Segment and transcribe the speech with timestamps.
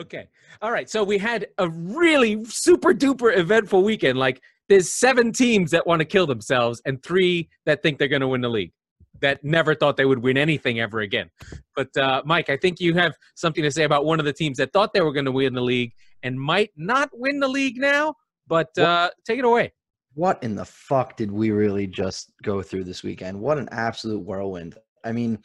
[0.00, 0.28] Okay.
[0.62, 0.88] All right.
[0.88, 4.18] So we had a really super duper eventful weekend.
[4.18, 8.22] Like there's seven teams that want to kill themselves and three that think they're going
[8.22, 8.72] to win the league
[9.20, 11.28] that never thought they would win anything ever again.
[11.76, 14.56] But uh, Mike, I think you have something to say about one of the teams
[14.58, 15.92] that thought they were going to win the league
[16.22, 18.14] and might not win the league now.
[18.46, 19.72] But uh, take it away.
[20.14, 23.38] What in the fuck did we really just go through this weekend?
[23.38, 24.76] What an absolute whirlwind.
[25.04, 25.38] I mean,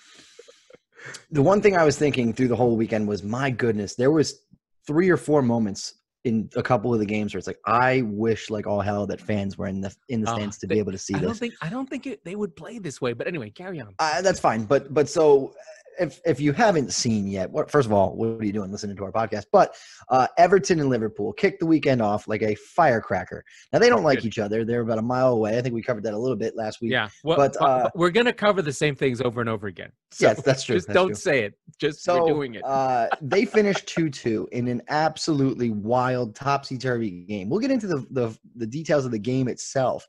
[1.32, 4.42] the one thing I was thinking through the whole weekend was, my goodness, there was
[4.88, 8.50] three or four moments in a couple of the games where it's like, I wish
[8.50, 10.80] like all hell that fans were in the in the Uh, stands to they- be
[10.80, 11.40] able to see I don't this.
[11.40, 13.14] think I don't think it, they would play this way.
[13.14, 13.94] But anyway, carry on.
[14.00, 15.54] Uh, that's fine, but but so
[15.99, 18.95] if if you haven't seen yet, what first of all, what are you doing listening
[18.98, 19.45] to our podcast?
[19.52, 19.76] But
[20.09, 23.44] uh, Everton and Liverpool kicked the weekend off like a firecracker.
[23.71, 24.27] Now they don't like Good.
[24.27, 25.58] each other; they're about a mile away.
[25.58, 26.91] I think we covered that a little bit last week.
[26.91, 27.09] Yeah.
[27.23, 29.91] Well, but, but, uh, we're gonna cover the same things over and over again.
[30.12, 30.76] So yes, that's true.
[30.76, 31.15] just that's don't true.
[31.15, 31.54] say it.
[31.77, 32.63] Just So we're doing it.
[32.63, 37.49] uh, they finished two two in an absolutely wild topsy turvy game.
[37.49, 40.07] We'll get into the, the the details of the game itself,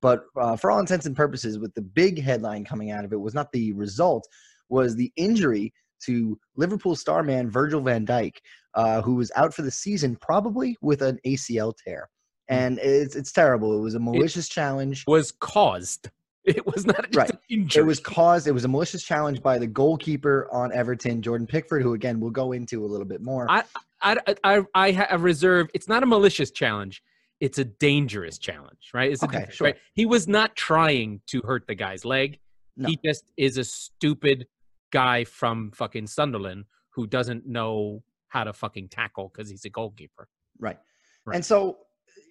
[0.00, 3.20] but uh, for all intents and purposes, with the big headline coming out of it
[3.20, 4.28] was not the result,
[4.68, 5.72] was the injury
[6.04, 8.36] to Liverpool star man Virgil Van Dijk,
[8.74, 12.08] uh, who was out for the season probably with an ACL tear.
[12.48, 12.54] Hmm.
[12.54, 13.76] And it's it's terrible.
[13.76, 15.04] It was a malicious challenge.
[15.06, 16.10] was caused.
[16.44, 17.30] It was not Right.
[17.50, 18.46] It was caused.
[18.46, 22.30] It was a malicious challenge by the goalkeeper on Everton, Jordan Pickford, who again we'll
[22.30, 23.46] go into a little bit more.
[23.50, 23.64] I,
[24.00, 25.72] I, I have reserved.
[25.74, 27.02] It's not a malicious challenge.
[27.40, 29.12] It's a dangerous challenge, right?
[29.12, 29.66] It's Okay, sure.
[29.66, 29.76] right?
[29.92, 32.38] He was not trying to hurt the guy's leg.
[32.78, 32.88] No.
[32.88, 34.46] He just is a stupid
[34.90, 40.28] guy from fucking Sunderland who doesn't know how to fucking tackle because he's a goalkeeper.
[40.58, 40.78] Right.
[41.24, 41.36] Right.
[41.36, 41.78] And so,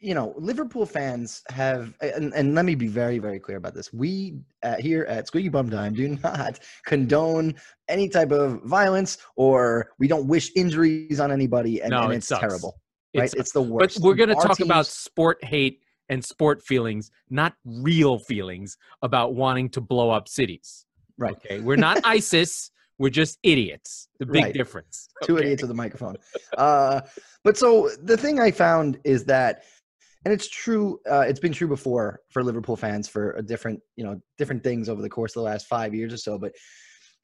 [0.01, 3.91] you know, Liverpool fans have, and, and let me be very, very clear about this.
[3.93, 7.55] We uh, here at Squeaky Bum Time do not condone
[7.87, 11.81] any type of violence or we don't wish injuries on anybody.
[11.81, 12.79] And, No, and it's terrible.
[13.13, 13.39] It's, right?
[13.39, 13.95] It's the worst.
[13.95, 19.35] but we're going to talk about sport hate and sport feelings, not real feelings about
[19.35, 20.85] wanting to blow up cities.
[21.17, 21.35] Right.
[21.35, 21.59] Okay.
[21.59, 22.71] We're not ISIS.
[22.99, 24.07] We're just idiots.
[24.19, 24.53] The big Right.
[24.53, 25.09] difference.
[25.23, 25.43] two Okay.
[25.45, 26.15] idiots with a microphone.
[26.57, 27.01] Uh,
[27.43, 29.63] but so the thing I found is that,
[30.25, 30.99] and it's true.
[31.09, 34.89] Uh, it's been true before for Liverpool fans for a different, you know, different things
[34.89, 36.37] over the course of the last five years or so.
[36.37, 36.53] But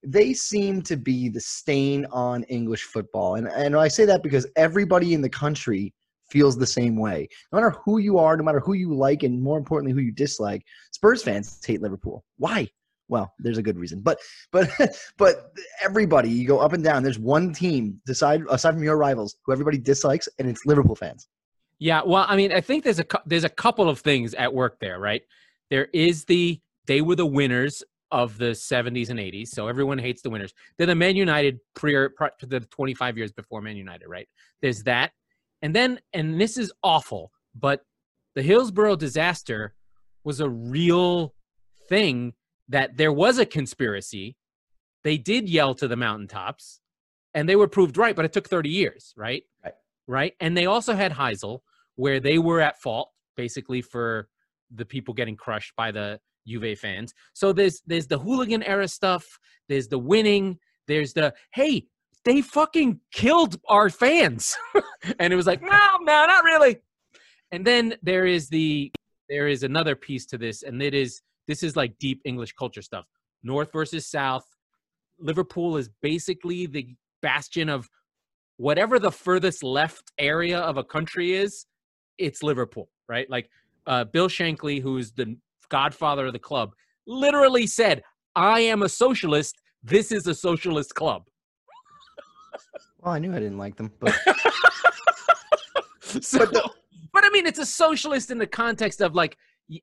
[0.05, 4.45] they seem to be the stain on English football, and and I say that because
[4.55, 5.93] everybody in the country
[6.29, 7.27] feels the same way.
[7.51, 10.11] No matter who you are, no matter who you like, and more importantly, who you
[10.11, 12.23] dislike, Spurs fans hate Liverpool.
[12.37, 12.69] Why?
[13.09, 14.19] Well, there's a good reason, but
[14.51, 14.69] but
[15.17, 15.51] but
[15.83, 17.03] everybody, you go up and down.
[17.03, 21.27] There's one team, aside aside from your rivals, who everybody dislikes, and it's Liverpool fans.
[21.79, 24.79] Yeah, well, I mean, I think there's a there's a couple of things at work
[24.79, 25.21] there, right?
[25.69, 30.21] There is the they were the winners of the 70s and 80s, so everyone hates
[30.21, 30.53] the winners.
[30.77, 34.27] They're the Man United prior to the 25 years before Man United, right?
[34.61, 35.11] There's that,
[35.61, 37.81] and then and this is awful, but
[38.35, 39.73] the Hillsborough disaster
[40.23, 41.33] was a real
[41.89, 42.33] thing
[42.69, 44.35] that there was a conspiracy.
[45.03, 46.79] They did yell to the mountaintops,
[47.33, 49.43] and they were proved right, but it took 30 years, right?
[49.63, 49.73] Right.
[50.07, 50.33] Right.
[50.39, 51.59] And they also had Heysel,
[51.95, 54.27] where they were at fault basically for
[54.73, 57.13] the people getting crushed by the Juve fans.
[57.33, 61.85] So there's there's the hooligan era stuff, there's the winning, there's the hey,
[62.25, 64.55] they fucking killed our fans.
[65.19, 66.77] and it was like, no, no, not really.
[67.51, 68.91] And then there is the
[69.29, 72.81] there is another piece to this, and it is this is like deep English culture
[72.81, 73.05] stuff.
[73.43, 74.45] North versus South.
[75.19, 77.89] Liverpool is basically the bastion of
[78.57, 81.65] whatever the furthest left area of a country is,
[82.17, 83.29] it's Liverpool, right?
[83.29, 83.49] Like
[83.87, 85.37] uh, Bill Shankly, who's the
[85.69, 86.73] godfather of the club,
[87.07, 88.03] literally said,
[88.35, 89.61] I am a socialist.
[89.83, 91.23] This is a socialist club.
[93.01, 94.13] Well, I knew I didn't like them, but
[96.21, 96.45] So,
[97.11, 99.37] but, I mean, it's a socialist in the context of like,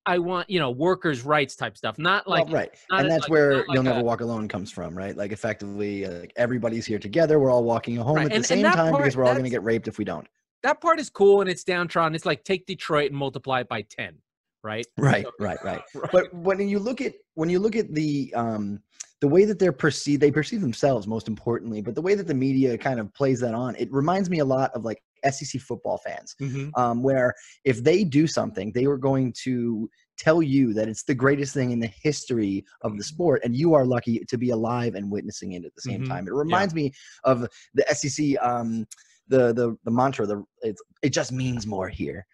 [0.06, 3.22] I want, you know, workers' rights type stuff, not like, well, right, not and that's
[3.22, 5.16] like- where like "You'll Never a- Walk Alone" comes from, right?
[5.16, 7.38] Like effectively, uh, like everybody's here together.
[7.40, 9.44] We're all walking home Right, at and- the same time part- because we're all going
[9.44, 10.26] to get raped if we don't.
[10.62, 12.14] that part is cool and it's downtrodden.
[12.14, 14.16] It's like take Detroit and multiply it by 10,
[14.62, 14.86] right?
[14.98, 15.80] Right, So- right, right.
[15.94, 16.10] Right.
[16.12, 18.80] But when you look at when you look at the um,
[19.22, 21.80] the way that they're perceived, they perceive themselves most importantly.
[21.80, 24.44] But the way that the media kind of plays that on, it reminds me a
[24.44, 26.70] lot of like SEC football fans, Mhm.
[26.76, 27.34] um, where
[27.64, 29.88] if they do something, they were going to
[30.18, 33.74] tell you that it's the greatest thing in the history of the sport, and you
[33.74, 36.08] are lucky to be alive and witnessing it at the same Mhm.
[36.08, 36.28] time.
[36.28, 36.92] It reminds me
[37.24, 38.86] of the SEC, um,
[39.28, 42.26] the the the mantra, the it's, it just means more here.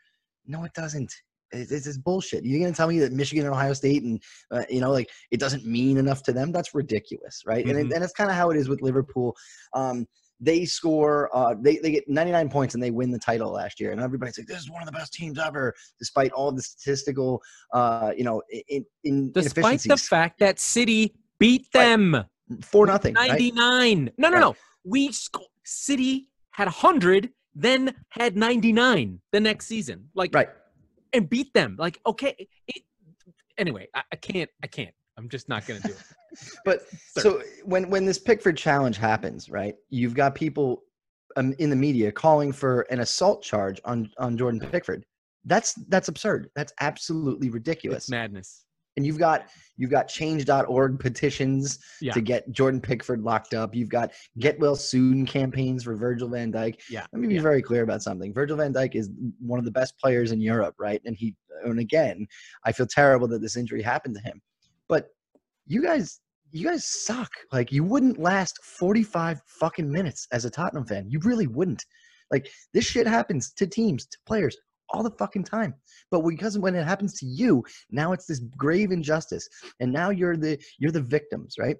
[0.47, 1.12] No, it doesn't.
[1.53, 2.44] It's, it's bullshit.
[2.44, 5.38] You're gonna tell me that Michigan and Ohio State and uh, you know like it
[5.38, 6.50] doesn't mean enough to them?
[6.50, 7.65] That's ridiculous, right?
[7.67, 7.91] And Mhm.
[7.91, 9.37] it, and it's kind of how it is with Liverpool.
[9.75, 10.06] Um,
[10.41, 13.93] they score, uh, they, they get 99 points and they win the title last year.
[13.93, 17.43] And everybody's like, this is one of the best teams ever, despite all the statistical,
[17.73, 22.25] uh, you know, in, in despite the fact that City beat them right.
[22.62, 23.15] for nothing.
[23.15, 24.05] 99.
[24.05, 24.12] Right?
[24.19, 24.41] No, no, right.
[24.41, 24.56] no.
[24.85, 25.11] We
[25.65, 30.09] City had 100, then had 99 the next season.
[30.15, 30.49] Like, right.
[31.12, 31.77] And beat them.
[31.79, 32.49] Like, okay.
[32.69, 32.83] It,
[33.56, 34.94] anyway, I, I can't, I can't.
[35.19, 36.49] I'm just not going to do it.
[36.65, 36.83] but
[37.17, 39.75] so when when this Pickford challenge happens, right?
[39.89, 40.83] You've got people
[41.37, 45.05] um, in the media calling for an assault charge on on Jordan Pickford.
[45.45, 46.51] That's that's absurd.
[46.55, 48.05] That's absolutely ridiculous.
[48.05, 48.65] It's madness.
[48.99, 52.12] And you've got you've got change.org petitions yeah.
[52.12, 53.75] to get Jordan Pickford locked up.
[53.75, 56.81] You've got get well soon campaigns for Virgil van Dijk.
[56.91, 57.07] Yeah.
[57.12, 57.43] Let me be yeah.
[57.43, 58.33] very clear about something.
[58.33, 61.01] Virgil van Dijk is one of the best players in Europe, right?
[61.05, 61.35] And he
[61.65, 62.27] and again,
[62.65, 64.41] I feel terrible that this injury happened to him.
[64.88, 65.09] But
[65.67, 66.21] you guys
[66.53, 67.31] you guys suck.
[67.53, 71.06] Like you wouldn't last 45 fucking minutes as a Tottenham fan.
[71.09, 71.85] You really wouldn't.
[72.31, 74.56] Like this shit happens to teams, to players
[74.91, 75.75] all the fucking time.
[76.11, 79.49] But because when it happens to you, now it's this grave injustice.
[79.81, 81.77] And now you're the you're the victims, right?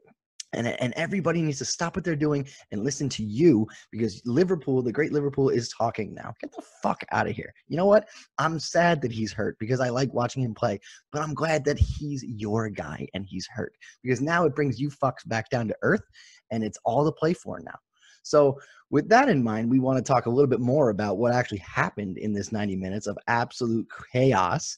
[0.53, 4.83] And, and everybody needs to stop what they're doing and listen to you because Liverpool,
[4.83, 6.33] the great Liverpool, is talking now.
[6.41, 7.53] Get the fuck out of here.
[7.69, 8.09] You know what?
[8.39, 10.81] I'm sad that he's hurt because I like watching him play,
[11.13, 14.91] but I'm glad that he's your guy and he's hurt because now it brings you
[14.91, 16.05] fucks back down to earth
[16.51, 17.79] and it's all to play for now.
[18.23, 18.59] So,
[18.91, 21.59] with that in mind, we want to talk a little bit more about what actually
[21.59, 24.77] happened in this 90 minutes of absolute chaos.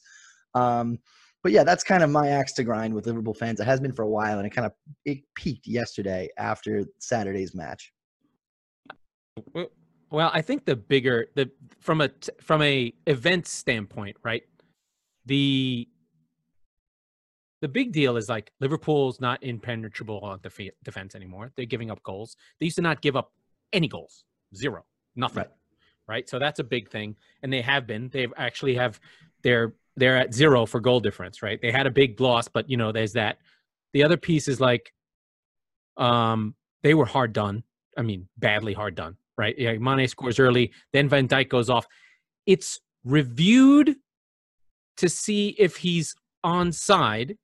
[0.53, 0.99] Um,
[1.41, 3.59] but yeah, that's kind of my axe to grind with Liverpool fans.
[3.59, 4.73] It has been for a while, and it kind of
[5.05, 7.93] it peaked yesterday after Saturday's match.
[10.11, 11.49] Well, I think the bigger the
[11.79, 12.09] from a
[12.41, 14.43] from a event standpoint, right?
[15.25, 15.87] The
[17.61, 21.51] the big deal is like Liverpool's not impenetrable on def- defense anymore.
[21.55, 22.35] They're giving up goals.
[22.59, 23.31] They used to not give up
[23.71, 24.23] any goals,
[24.55, 25.39] zero, nothing.
[25.39, 25.49] Right.
[26.07, 26.29] right?
[26.29, 28.09] So that's a big thing, and they have been.
[28.09, 28.99] They actually have
[29.43, 31.61] their they're at zero for goal difference, right?
[31.61, 33.37] They had a big loss, but you know, there's that.
[33.93, 34.93] The other piece is like,
[35.97, 37.63] um, they were hard done.
[37.97, 39.55] I mean, badly hard done, right?
[39.57, 41.85] Yeah, Mane scores early, then Van Dijk goes off.
[42.45, 43.95] It's reviewed
[44.97, 47.37] to see if he's onside.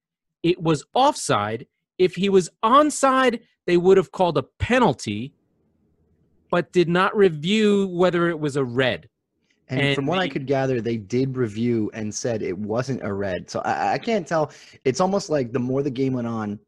[0.44, 1.68] It was offside.
[1.98, 5.34] If he was onside, they would have called a penalty,
[6.52, 9.10] but did not review whether it was a red.
[9.70, 13.12] And, and, from what I could gather, they did review and said it wasn't a
[13.12, 13.50] red.
[13.50, 14.52] So I, I, can't tell.
[14.84, 16.60] It's almost like the more the game went on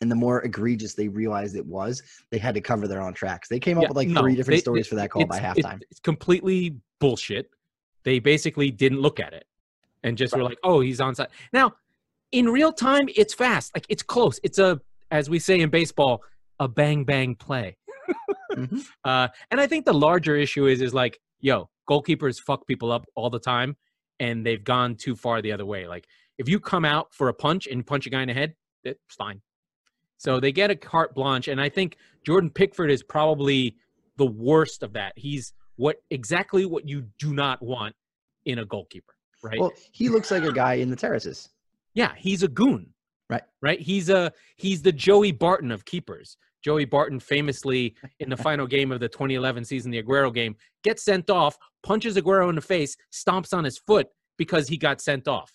[0.00, 3.48] and the more egregious they realized it was, they had to cover their own tracks.
[3.48, 5.40] They came up yeah, with like no, three different they, stories for that call by
[5.40, 5.80] halftime.
[5.90, 7.50] It's completely bullshit.
[8.04, 9.44] They basically didn't look at it
[10.02, 10.38] and just right.
[10.38, 11.28] were like, oh, he's onside.
[11.52, 11.72] Now,
[12.32, 13.74] in real time, it's fast.
[13.74, 14.38] Like it's close.
[14.42, 14.80] It's a,
[15.10, 16.22] as we say in baseball,
[16.60, 17.76] a bang bang play.
[18.52, 18.78] mm-hmm.
[19.04, 23.06] uh, and I think the larger issue is, is like, yo, goalkeepers fuck people up
[23.14, 23.76] all the time
[24.20, 25.86] and they've gone too far the other way.
[25.86, 26.06] Like
[26.38, 28.54] if you come out for a punch and punch a guy in the head,
[28.84, 29.40] it's fine.
[30.18, 31.96] So they get a carte blanche, and I think
[32.26, 33.76] Jordan Pickford is probably
[34.16, 35.12] the worst of that.
[35.14, 37.94] He's what exactly what you do not want
[38.44, 39.14] in a goalkeeper,
[39.44, 39.60] right?
[39.60, 41.50] Well, he looks like a guy in the terraces.
[41.94, 42.92] Yeah, he's a goon.
[43.30, 43.42] Right.
[43.60, 43.80] Right.
[43.80, 46.36] He's a he's the Joey Barton of keepers.
[46.68, 51.02] Joey Barton famously in the final game of the 2011 season, the Aguero game, gets
[51.02, 55.28] sent off, punches Aguero in the face, stomps on his foot because he got sent
[55.28, 55.50] off.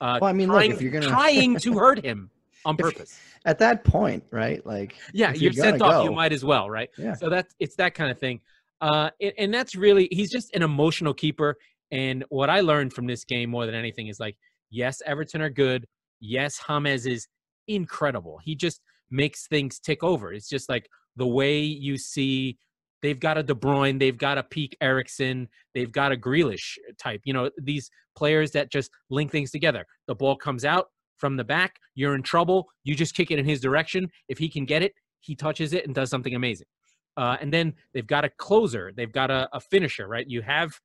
[0.00, 2.30] Uh, well, I mean, trying, look, if you're gonna trying to hurt him
[2.64, 3.16] on purpose.
[3.44, 4.66] At that point, right?
[4.66, 6.02] Like, yeah, you're, you're sent off.
[6.02, 6.90] You might as well, right?
[6.98, 7.14] Yeah.
[7.14, 8.40] So that's it's that kind of thing,
[8.80, 11.56] uh, and, and that's really he's just an emotional keeper.
[11.92, 14.36] And what I learned from this game more than anything is like,
[14.68, 15.86] yes, Everton are good.
[16.18, 17.28] Yes, James is
[17.68, 18.40] incredible.
[18.42, 20.32] He just makes things tick over.
[20.32, 22.58] It's just like the way you see
[23.02, 27.20] they've got a De Bruyne, they've got a Peak Eriksen, they've got a Grealish type.
[27.24, 29.86] You know, these players that just link things together.
[30.06, 32.68] The ball comes out from the back, you're in trouble.
[32.84, 34.10] You just kick it in his direction.
[34.28, 36.66] If he can get it, he touches it and does something amazing.
[37.16, 40.28] Uh, and then they've got a closer, they've got a, a finisher, right?
[40.28, 40.78] You have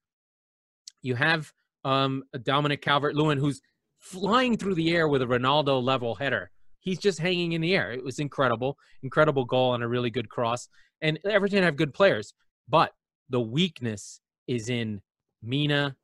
[1.01, 1.51] you have
[1.83, 3.59] um, Dominic Calvert-Lewin who's
[3.97, 6.51] flying through the air with a Ronaldo level header
[6.81, 7.91] he's just hanging in the air.
[7.91, 10.67] It was incredible, incredible goal and a really good cross.
[11.01, 12.33] And Everton have good players,
[12.67, 12.93] but
[13.29, 15.01] the weakness is in
[15.41, 15.95] Mina,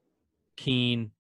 [0.55, 1.11] Keane,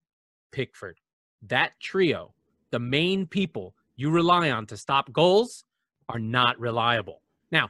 [0.51, 0.99] Pickford.
[1.41, 2.33] That trio,
[2.71, 5.65] the main people you rely on to stop goals,
[6.09, 7.21] are not reliable.
[7.51, 7.69] Now,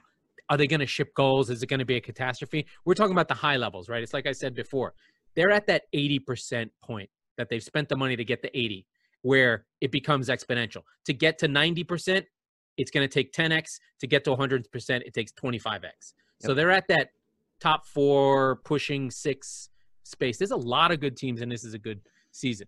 [0.50, 1.50] are they going to ship goals?
[1.50, 2.68] Is it going to be a catastrophe?
[2.86, 4.04] We're talking about the high levels, right?
[4.04, 4.94] It's like I said before.
[5.36, 8.86] They're at that 80% point that they've spent the money to get to 80
[9.22, 10.82] where it becomes exponential.
[11.06, 12.24] To get to 90%,
[12.78, 13.80] it's going to take 10x.
[14.00, 14.64] To get to 100%,
[15.02, 15.84] it takes 25x.
[15.84, 15.92] Yep.
[16.40, 17.10] So they're at that
[17.60, 19.70] top four, pushing six
[20.04, 20.38] space.
[20.38, 22.68] There's a lot of good teams, and this is a good season.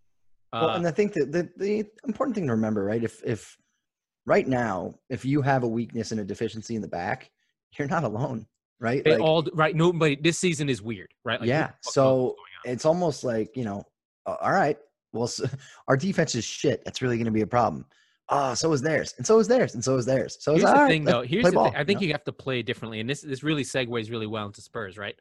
[0.52, 3.04] Well, Uh, and I think that the, the important thing to remember, right?
[3.04, 3.56] If if
[4.26, 7.30] right now, if you have a weakness and a deficiency in the back,
[7.78, 8.48] you're not alone,
[8.80, 9.04] right?
[9.04, 9.76] they Like, all right.
[9.76, 10.16] Nobody.
[10.16, 11.40] This season is weird, right?
[11.40, 11.58] Like, yeah.
[11.58, 13.84] the fuck knows what's So it's almost like you know,
[14.26, 14.78] all right,
[15.14, 15.42] well, s
[15.88, 16.84] our defense is shit.
[16.86, 17.86] That's really going to be a problem.
[18.32, 20.38] Oh, so is theirs, and so is theirs, and so is theirs.
[20.40, 21.24] So Here's the right, thing, though.
[21.24, 21.76] Here's the ball, thing.
[21.76, 22.08] I you think know?
[22.08, 25.16] you have to play differently, and this this really segues really well into Spurs, right?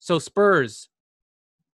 [0.00, 0.88] So Spurs,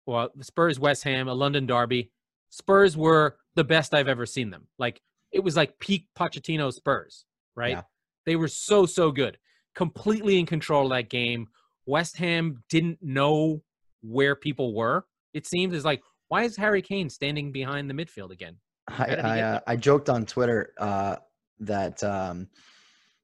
[0.07, 2.11] well, Spurs, West Ham, a London derby.
[2.51, 4.69] Spurs were the best I've ever seen them.
[4.79, 7.25] Like it was like peak Pochettino Spurs,
[7.57, 7.73] right?
[7.73, 7.83] Yeah.
[8.25, 9.39] They were so so good,
[9.75, 11.49] completely in control of that game.
[11.85, 13.63] West Ham didn't know
[14.03, 15.05] where people were.
[15.35, 18.57] It seems it's like why is Harry Kane standing behind the midfield again?
[18.87, 21.17] I How did he I, uh, I joked on Twitter uh,
[21.61, 22.49] that um,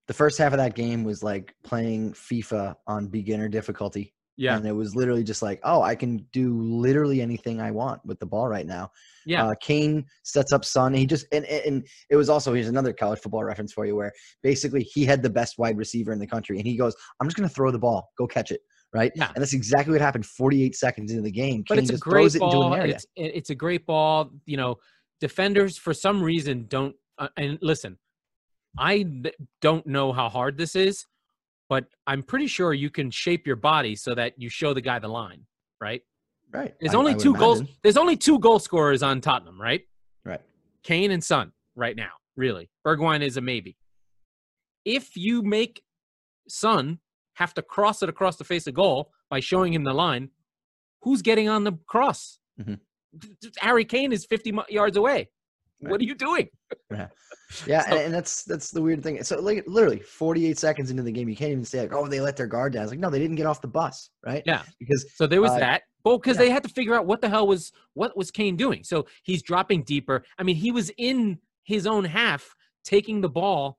[0.06, 4.12] the first half of that game was like playing FIFA on beginner difficulty.
[4.36, 8.04] Yeah, And it was literally just like, oh, I can do literally anything I want
[8.04, 8.90] with the ball right now.
[9.24, 9.46] yeah.
[9.46, 10.92] Uh, Kane sets up Son.
[10.92, 13.94] He just and, and and it was also here's another college football reference for you
[13.94, 17.28] where basically he had the best wide receiver in the country and he goes, I'm
[17.28, 18.60] just gonna throw the ball, go catch it,
[18.94, 19.12] right?
[19.14, 19.30] Yeah.
[19.34, 21.64] And that's exactly what happened 48 seconds into the game.
[21.68, 22.72] but Kane it's a great throws it into ball.
[22.72, 22.94] an area.
[22.94, 24.30] It's it's a great ball.
[24.46, 24.76] You know,
[25.20, 26.94] defenders for some reason don't.
[27.18, 27.98] Uh, and listen,
[28.78, 29.04] I
[29.60, 31.06] don't know how hard this is,
[31.68, 34.98] but I'm pretty sure you can shape your body so that you show the guy
[34.98, 35.44] the line.
[35.80, 36.02] Right?
[36.52, 36.74] right.
[36.80, 37.58] There's I- only I two goals.
[37.60, 37.76] imagine.
[37.82, 39.60] There's only two goal scorers on Tottenham.
[39.60, 39.82] Right?
[40.24, 40.40] Right.
[40.82, 42.10] Kane and Son right now.
[42.36, 43.76] Really, Bergwijn is a maybe.
[44.84, 45.82] If you make
[46.48, 46.98] Son
[47.34, 50.30] have to cross it across the face of goal by showing him the line,
[51.02, 52.38] who's getting on the cross?
[52.60, 52.78] Mhm.
[53.18, 55.28] D- Harry Kane is 50 yards away.
[55.82, 55.90] Right.
[55.90, 56.48] What are you doing?
[57.66, 59.22] Yeah, So- and, and that's that's the weird thing.
[59.22, 62.20] So like literally 48 seconds into the game, you can't even say like, oh, they
[62.20, 62.82] let their guard down.
[62.82, 64.42] It's like, no, they didn't get off the bus, right?
[64.44, 64.62] Yeah.
[64.80, 65.82] Because So there was Uh, that.
[66.04, 66.44] Well, because yeah.
[66.44, 68.82] they had to figure out what the hell was what was Kane doing.
[68.82, 70.24] So he's dropping deeper.
[70.38, 73.78] I mean, he was in his own half, taking the ball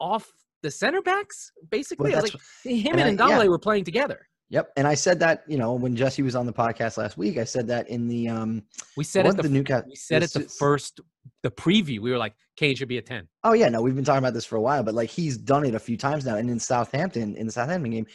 [0.00, 0.30] off
[0.64, 1.52] the center backs.
[1.70, 2.32] Basically, well, like
[2.64, 3.48] him and and, I- yeah.
[3.48, 4.26] Were playing together.
[4.48, 4.72] yep.
[4.76, 7.44] And I said that you know when Jesse was on the podcast last week, I
[7.44, 8.62] said that in the um
[8.96, 9.88] We said it the, the Newcastle.
[9.90, 11.00] we said it the first
[11.42, 12.00] the preview.
[12.00, 13.28] We were like, Kane should be a 10.
[13.44, 15.64] Oh yeah, no, we've been talking about this for a while, but like he's done
[15.66, 16.36] it a few times now.
[16.36, 18.06] And in Southampton, in the Southampton game,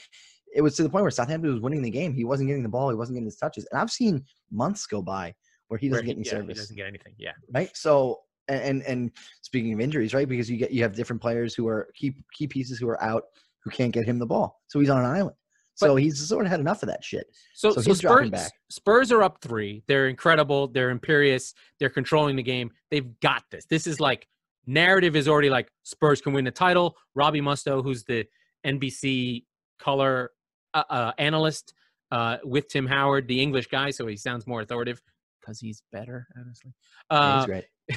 [0.56, 2.14] it was to the point where Southampton was winning the game.
[2.14, 2.90] He wasn't getting the ball.
[2.90, 3.68] He wasn't getting his touches.
[3.72, 5.34] And I've seen months go by
[5.68, 7.14] where he doesn't get any yeah, He doesn't get anything.
[7.20, 7.34] Yeah.
[7.54, 7.70] right?
[7.76, 10.28] So and, and speaking of injuries, right?
[10.28, 13.24] Because you get you have different players who are key key pieces who are out
[13.64, 14.62] who can't get him the ball.
[14.68, 15.36] So he's on an island.
[15.76, 17.28] So he's sort of had enough of that shit.
[17.54, 18.52] So, So so, Spurs, back.
[18.70, 19.82] Spurs are up three.
[19.88, 20.68] They're incredible.
[20.68, 21.54] They're imperious.
[21.80, 22.72] They're controlling the game.
[22.92, 23.66] They've got this.
[23.66, 24.28] This is like
[24.68, 26.98] narrative is already like Spurs can win the title.
[27.16, 28.26] Robbie Mustoe, who's the
[28.66, 29.46] NBC
[29.80, 30.32] color
[30.74, 31.74] uh, uh, analyst
[32.12, 35.02] uh, with Tim Howard, the English guy, so he sounds more authoritative
[35.40, 36.74] because he's better, honestly.
[37.10, 37.46] Uh,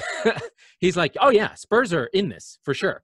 [0.79, 3.03] he's like, oh yeah, Spurs are in this for sure.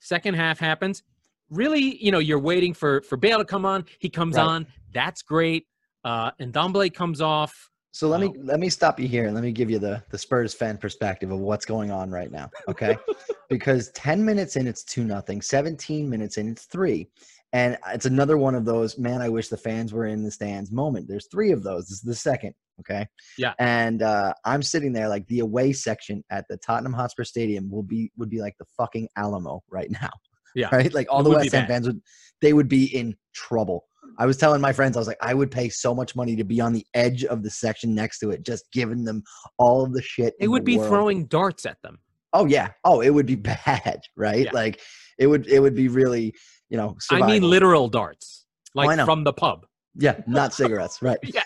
[0.00, 1.02] Second half happens.
[1.50, 3.84] Really, you know, you're waiting for for Bale to come on.
[3.98, 4.44] He comes Right.
[4.44, 4.66] on.
[4.92, 5.66] That's great.
[6.04, 7.70] Uh, and Ndombele comes off.
[7.90, 8.34] So let me Wow.
[8.44, 11.30] let me stop you here and let me give you the the Spurs fan perspective
[11.30, 12.50] of what's going on right now.
[12.68, 12.96] Okay,
[13.48, 15.40] because ten minutes in it's two nothing.
[15.40, 17.08] Seventeen minutes in it's three,
[17.52, 19.22] and it's another one of those man.
[19.22, 21.08] I wish the fans were in the stands moment.
[21.08, 21.86] There's three of those.
[21.86, 22.54] This is the second.
[22.80, 23.06] Okay.
[23.36, 23.54] Yeah.
[23.58, 27.82] And uh, I'm sitting there like the away section at the Tottenham Hotspur Stadium will
[27.82, 30.10] be would be like the fucking Alamo right now.
[30.54, 30.68] Yeah.
[30.72, 30.92] Right.
[30.92, 32.00] Like all It the West Ham fans would
[32.40, 33.84] they would be in trouble.
[34.18, 36.44] I was telling my friends, I was like, I would pay so much money to
[36.44, 39.22] be on the edge of the section next to it, just giving them
[39.58, 40.34] all of the shit.
[40.40, 40.88] It would be world.
[40.88, 41.98] throwing darts at them.
[42.32, 42.70] Oh yeah.
[42.84, 43.36] Oh, it would be
[43.66, 44.44] bad, right?
[44.46, 44.50] Yeah.
[44.52, 44.80] Like
[45.18, 45.46] it would.
[45.46, 46.34] It would be really,
[46.70, 46.96] you know.
[47.10, 48.44] I mean, literal darts,
[48.76, 49.04] oh, like know.
[49.04, 49.66] from the pub.
[49.94, 51.18] Yeah, not cigarettes, right?
[51.22, 51.42] Yeah.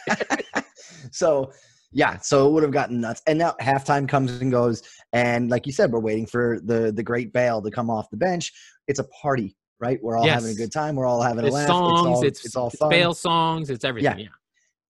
[1.11, 1.53] so
[1.93, 3.23] yeah, so it would have gotten nuts.
[3.27, 7.03] And now halftime comes and goes, and like you said, we're waiting for the the
[7.03, 8.53] great Bale to come off the bench.
[8.89, 9.99] It's a party, right?
[10.03, 10.97] We're all having a good time.
[10.97, 11.67] We're all having a laugh.
[11.67, 12.01] songs.
[12.01, 12.91] it's all, it's it's all it's fun.
[12.91, 13.71] Bale songs.
[13.71, 14.21] It's everything.
[14.21, 14.27] Yeah.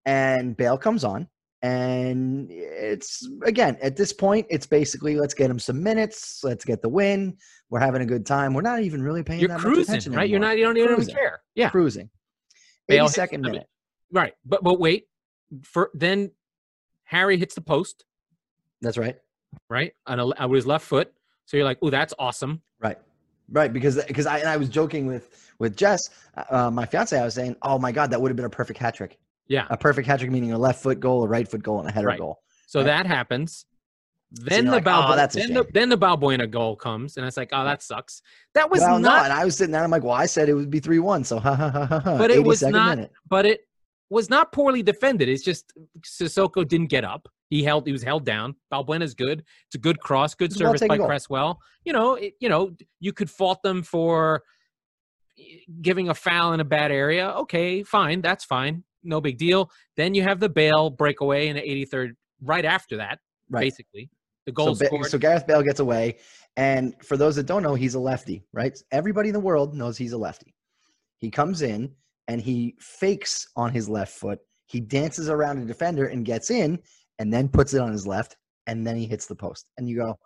[0.06, 1.28] and Bale comes on,
[1.62, 6.83] and it's again at this point, it's basically let's get him some minutes, let's get
[6.83, 7.37] the win.
[7.71, 8.52] We're having a good time.
[8.52, 10.28] We're not even really paying You're that much cruising, right?
[10.28, 10.59] You're not.
[10.59, 11.40] You don't even care.
[11.54, 11.71] Yeah.
[11.71, 12.11] cruising.
[12.88, 13.69] Bale Eighty hits- second I mean, minute.
[14.11, 14.35] Right.
[14.45, 15.07] But but wait.
[15.64, 16.31] For then,
[17.04, 18.04] Harry hits the post.
[18.81, 19.16] That's right.
[19.69, 21.12] Right on a, with his left foot.
[21.45, 22.62] So you're like, oh, that's awesome.
[22.81, 22.99] Right.
[23.50, 26.00] Right, because because I and I was joking with with Jess,
[26.50, 27.19] uh, my fiance.
[27.19, 29.19] I was saying, "Oh my God, that would have been a perfect hat trick.
[29.49, 29.66] Yeah.
[29.70, 31.92] A perfect hat trick meaning a left foot goal, a right foot goal, and a
[31.92, 32.18] header Right.
[32.18, 32.38] goal.
[32.66, 32.87] So Right.
[32.87, 33.66] that happens.
[34.34, 37.18] Then you're the like, Balbu- "Oh, that's then the shame." then the Balbuena goal comes,
[37.18, 38.22] and it's like, oh, that sucks.
[38.54, 39.84] That was well, no, not, and I was sitting there.
[39.84, 42.00] I'm like, well, I said it would be three one, so ha ha ha ha.
[42.00, 42.16] ha.
[42.18, 42.96] but it was not.
[42.96, 43.12] minute.
[43.28, 43.61] But it
[44.08, 45.28] was not poorly defended.
[45.28, 47.28] It's just Sissoko didn't get up.
[47.50, 47.87] He held.
[47.87, 48.54] He was held down.
[48.72, 49.40] Balbuena's good.
[49.66, 50.34] It's a good cross.
[50.34, 51.06] Good It's service by goal.
[51.08, 51.58] Cresswell.
[51.84, 52.14] You know.
[52.14, 52.75] It, you know.
[53.00, 54.42] You could fault them for
[55.38, 55.42] eh,
[55.82, 57.28] giving a foul in a bad area.
[57.40, 58.22] Okay, fine.
[58.22, 58.84] That's fine.
[59.02, 59.71] No big deal.
[59.97, 62.14] Then you have the Bale breakaway in the 83rd.
[62.40, 63.61] Right after that, Right.
[63.62, 64.11] basically,
[64.47, 65.06] the goal So, scored.
[65.06, 66.18] so Gareth Bale gets away,
[66.56, 68.76] and for those that don't know, he's a lefty, right?
[68.90, 70.54] Everybody in the world knows he's a lefty.
[71.18, 71.94] He comes in
[72.28, 74.40] and he fakes on his left foot.
[74.66, 76.80] He dances around a defender and gets in,
[77.21, 79.66] and then puts it on his left, and then he hits the post.
[79.78, 80.18] And you go,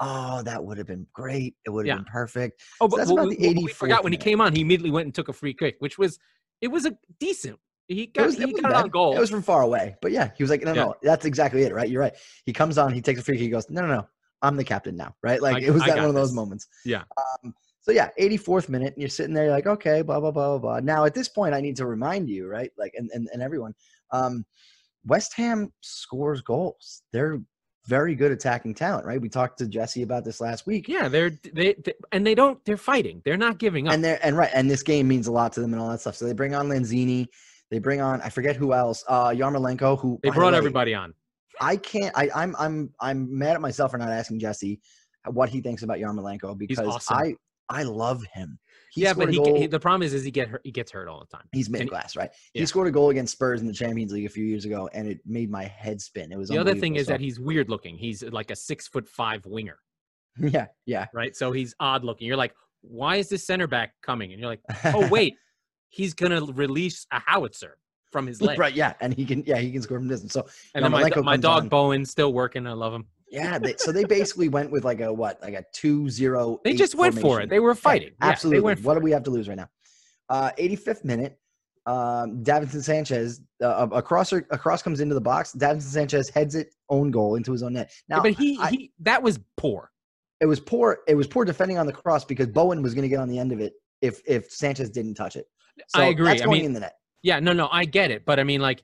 [0.00, 1.56] "Oh, that would have been great.
[1.66, 2.02] It would have Yeah.
[2.02, 4.18] been perfect." Oh, So but that's we- about the we- we forgot 84th when he
[4.18, 4.54] came on.
[4.54, 6.18] He immediately went and took a free kick, which was
[6.60, 7.58] it was a decent.
[7.88, 9.16] He It got was, he it got it on goal.
[9.16, 10.84] It was from far away, but yeah, he was like, "No, Yeah.
[10.84, 11.88] no, that's exactly it, right?
[11.88, 12.14] You're right."
[12.46, 14.08] He comes on, he takes a free kick, he goes, "No, no, no,
[14.42, 15.40] I'm the captain now," right?
[15.42, 16.34] Like I- it was I that one of those this.
[16.36, 16.66] moments.
[16.84, 17.02] Yeah.
[17.44, 20.56] Um, so yeah, 84th minute, and you're sitting there, you're like, okay, blah blah blah
[20.56, 20.80] blah blah.
[20.80, 22.70] Now at this point, I need to remind you, right?
[22.78, 23.74] Like, and and, and everyone,
[24.10, 24.46] um,
[25.04, 27.02] West Ham scores goals.
[27.12, 27.40] They're
[27.86, 29.20] very good attacking talent, right?
[29.20, 30.88] We talked to Jesse about this last week.
[30.88, 33.20] yeah, they're they, they and they don't they're fighting.
[33.26, 33.92] They're not giving up.
[33.92, 36.00] And they're and right, and this game means a lot to them and all that
[36.00, 36.16] stuff.
[36.16, 37.26] So they bring on Lanzini,
[37.74, 40.58] they bring on I forget who else, uh Yarmolenko, who they by the brought way,
[40.58, 41.12] everybody on.
[41.60, 42.16] I can't.
[42.16, 44.80] I, I'm I'm I'm mad at myself for not asking Jesse
[45.26, 47.16] what he thinks about Yarmolenko because awesome.
[47.16, 47.34] I
[47.68, 48.58] I love him.
[48.92, 51.08] He yeah, but he, he the problem is is he get hurt, he gets hurt
[51.08, 51.46] all the time.
[51.52, 52.30] he's mid class, right?
[52.54, 52.60] yeah.
[52.60, 55.08] He scored a goal against Spurs in the Champions League a few years ago, and
[55.08, 56.30] it made my head spin.
[56.30, 57.96] It was The other thing is So- that he's weird looking.
[57.96, 59.78] He's like a six foot five winger,
[60.38, 61.06] yeah yeah.
[61.12, 61.34] right?
[61.34, 62.28] So he's odd looking.
[62.28, 64.30] You're like, why is this center back coming?
[64.32, 65.34] And you're like, oh wait,
[65.94, 67.76] he's gonna release a howitzer
[68.12, 68.58] from his leg.
[68.58, 70.32] right yeah, and he can yeah he can score from distance.
[70.32, 71.68] So And then my, my dog on.
[71.68, 72.66] Bowen's still working.
[72.66, 73.06] I love him.
[73.30, 76.60] yeah, they, so they basically went with like a what like a two zero.
[76.64, 77.48] They just went for it.
[77.48, 78.10] They were fighting.
[78.20, 78.60] Yeah, Absolutely.
[78.60, 79.68] went what do we have to lose right now?
[80.28, 81.38] Uh, 85th minute.
[81.86, 85.52] Um, Davinson Sanchez, uh, a crosser, a cross comes into the box.
[85.52, 87.90] Davinson Sanchez heads it own goal into his own net.
[88.08, 89.90] Yeah, Now, but he, I- he that was poor.
[90.40, 91.00] it was poor.
[91.06, 93.38] It was poor defending on the cross because Bowen was going to get on the
[93.38, 95.46] end of it if if Sanchez didn't touch it.
[95.88, 96.40] So I agree.
[96.42, 96.94] I mean- in the net.
[97.22, 98.82] Yeah, no, no, I get it, but I mean, like,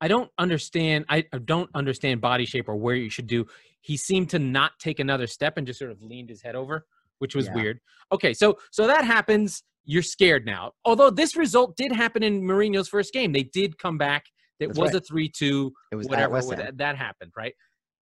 [0.00, 1.04] I don't understand.
[1.08, 3.46] I don't understand body shape or where you should do.
[3.80, 6.84] He seemed to not take another step and just sort of leaned his head over,
[7.20, 7.54] which was Yeah.
[7.54, 7.80] weird.
[8.12, 9.62] Okay, so so that happens.
[9.84, 10.72] You're scared now.
[10.84, 14.24] Although this result did happen in Mourinho's first game, they did come back.
[14.58, 15.00] It That's was right.
[15.02, 15.72] a three-two.
[15.92, 17.54] It was at Whatever West what- that happened, right?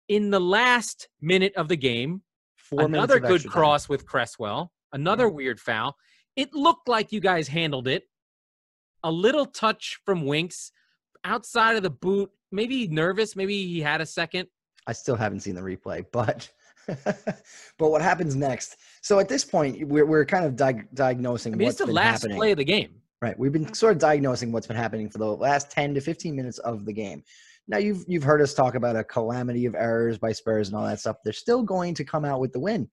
[0.08, 2.22] In the last minute of the game,
[2.56, 3.52] Four another good extra time.
[3.60, 4.70] cross with Cresswell.
[4.92, 5.96] Another weird foul.
[6.36, 8.04] It looked like you guys handled it.
[9.04, 10.72] A little touch from Winks
[11.24, 12.30] outside of the boot.
[12.50, 13.36] Maybe nervous.
[13.36, 14.48] Maybe he had a second.
[14.86, 16.50] I still haven't seen the replay, but
[17.04, 18.76] but what happens next?
[19.02, 21.92] So at this point, we're we're kind of di- diagnosing I mean, what's it's the
[21.92, 22.36] last happening.
[22.38, 23.00] play of the game.
[23.22, 23.38] Right.
[23.38, 26.58] We've been sort of diagnosing what's been happening for the last 10 to 15 minutes
[26.58, 27.22] of the game.
[27.66, 30.84] Now you've you've heard us talk about a calamity of errors by Spurs and all
[30.84, 31.16] that stuff.
[31.24, 32.90] They're still going to come out with the win.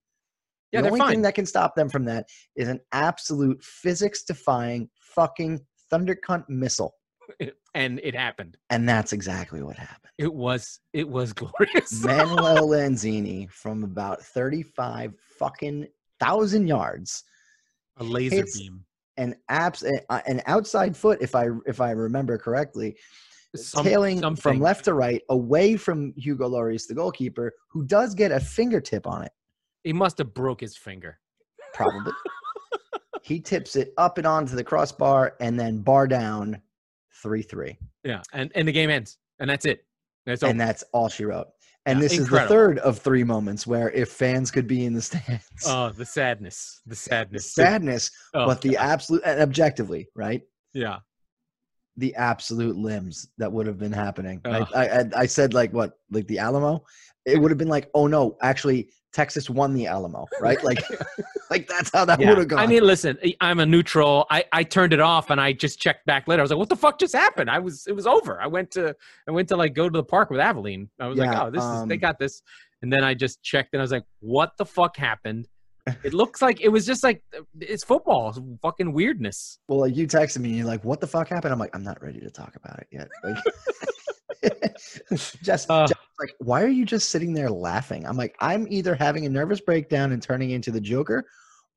[0.72, 1.10] Yeah, the only fine.
[1.10, 5.60] thing that can stop them from that is an absolute physics defying fucking
[5.92, 6.96] thunder cunt missile.
[7.74, 8.56] and it happened.
[8.70, 10.10] And that's exactly what happened.
[10.18, 12.02] It was it was glorious.
[12.04, 15.86] Manuel Lanzini from about 35 fucking
[16.18, 17.22] thousand yards
[17.98, 18.84] a laser beam.
[19.18, 22.96] an abs an outside foot if I if I remember correctly
[23.54, 24.40] Some- tailing something.
[24.40, 29.06] from left to right away from Hugo Lloris, the goalkeeper, who does get a fingertip
[29.06, 29.32] on it,
[29.84, 31.18] He must have broke his finger.
[31.74, 32.12] probably.
[33.22, 36.60] he tips it up and onto the crossbar and then bar down
[37.22, 37.78] 3 3.
[38.04, 39.84] Yeah, and and the game ends, and that's it.
[40.26, 40.42] That's.
[40.42, 41.48] And that's all she wrote.
[41.86, 42.36] And Yeah, this incredible.
[42.38, 45.90] is the third of three moments where if fans could be in the stands, oh,
[45.90, 47.52] the sadness, the the sadness.
[47.54, 48.84] sadness, Oh, but the God.
[48.90, 50.42] absolute, and objectively, right?
[50.74, 50.98] yeah.
[51.96, 54.40] The absolute limbs that would have been happening.
[54.44, 54.66] Ugh.
[54.74, 56.84] I, I, I said like what, like the Alamo.
[57.24, 60.62] It would have been like, oh no, actually Texas won the Alamo, right?
[60.64, 60.82] Like,
[61.50, 62.30] like that's how that Yeah.
[62.30, 62.58] would have gone.
[62.58, 64.26] I mean, listen, I- I'm a neutral.
[64.30, 66.40] I, I turned it off and I just checked back later.
[66.40, 67.50] I was like, what the fuck just happened?
[67.50, 68.40] I was it was over.
[68.40, 68.96] I went to
[69.28, 70.88] I went to like go to the park with Aveline.
[70.98, 72.42] I was like, oh, this is they um, got this.
[72.80, 75.46] And then I just checked and I was like, what the fuck happened?
[76.04, 77.22] It looks like it was just like
[77.60, 79.58] it's football, it's fucking weirdness.
[79.68, 81.52] well, like you texted me, and you're like, what the fuck happened?
[81.52, 83.08] I'm like, I'm not ready to talk about it yet.
[83.24, 83.36] Like,
[85.42, 85.86] just, Uh.
[85.86, 88.06] just like, why are you just sitting there laughing?
[88.06, 91.24] I'm like, I'm either having a nervous breakdown and turning into the Joker,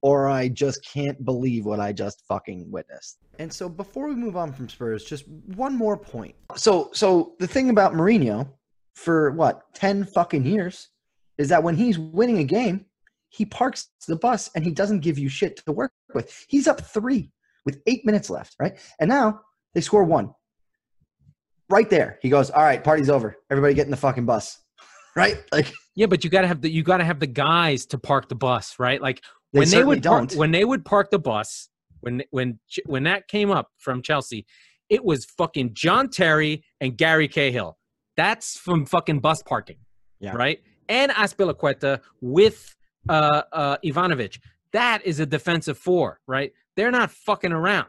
[0.02, 3.18] or I just can't believe what I just fucking witnessed.
[3.39, 6.36] And so before we move on from Spurs, just one more point.
[6.56, 8.48] So so the thing about Mourinho
[8.94, 10.89] for what, 10 fucking years,
[11.38, 12.86] is that when he's winning a game,
[13.36, 16.45] he parks the bus and he doesn't give you shit to work with.
[16.48, 17.32] He's up three
[17.65, 18.78] with eight minutes left, right?
[19.00, 19.41] And now
[19.74, 20.34] they score one.
[21.69, 23.38] Right there, he goes, "All right, party's over.
[23.50, 24.62] Everybody get in the fucking bus."
[25.15, 25.38] right?
[25.52, 28.36] Like Yeah, but you gotta have the you gotta have the guys to park the
[28.36, 29.02] bus, right?
[29.02, 29.21] Like
[29.52, 31.69] They when they would park, when they would park the bus
[32.02, 34.45] when when when that came up from Chelsea,
[34.89, 37.78] it was fucking John Terry and Gary Cahill.
[38.15, 39.78] That's from fucking bus parking,
[40.19, 40.34] Yeah.
[40.36, 40.60] right?
[40.88, 42.76] And Azpilicueta with
[43.10, 44.39] uh, uh, Ivanovic.
[44.74, 46.52] That is a defensive four, right?
[46.76, 47.88] They're not fucking around.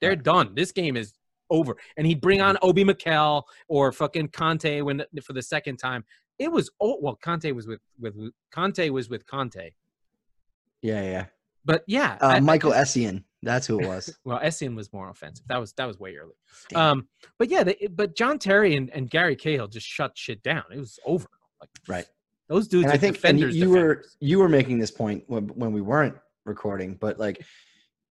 [0.00, 0.54] They're done.
[0.54, 1.12] This game is
[1.50, 1.76] over.
[1.96, 6.04] And he'd bring on Obi Mikel or fucking Conte when for the second time.
[6.38, 8.14] It was oh well, Conte was with with
[8.50, 9.70] Conte was with Conte.
[10.80, 11.26] yeah, yeah.
[11.64, 14.12] But yeah, Uh, I- I Michael just- Essien, that's who it was.
[14.24, 15.46] well, Essien was more offensive.
[15.48, 16.34] That was that was way early.
[16.70, 16.80] Damn.
[16.80, 20.64] Um, but yeah, they, but John Terry and, and Gary Cahill just shut shit down.
[20.72, 21.28] It was over.
[21.60, 22.06] Like Right.
[22.48, 22.84] Those dudes.
[22.84, 23.70] and I think and you, defenders.
[23.70, 27.44] were you were making this point when, when we weren't recording, but like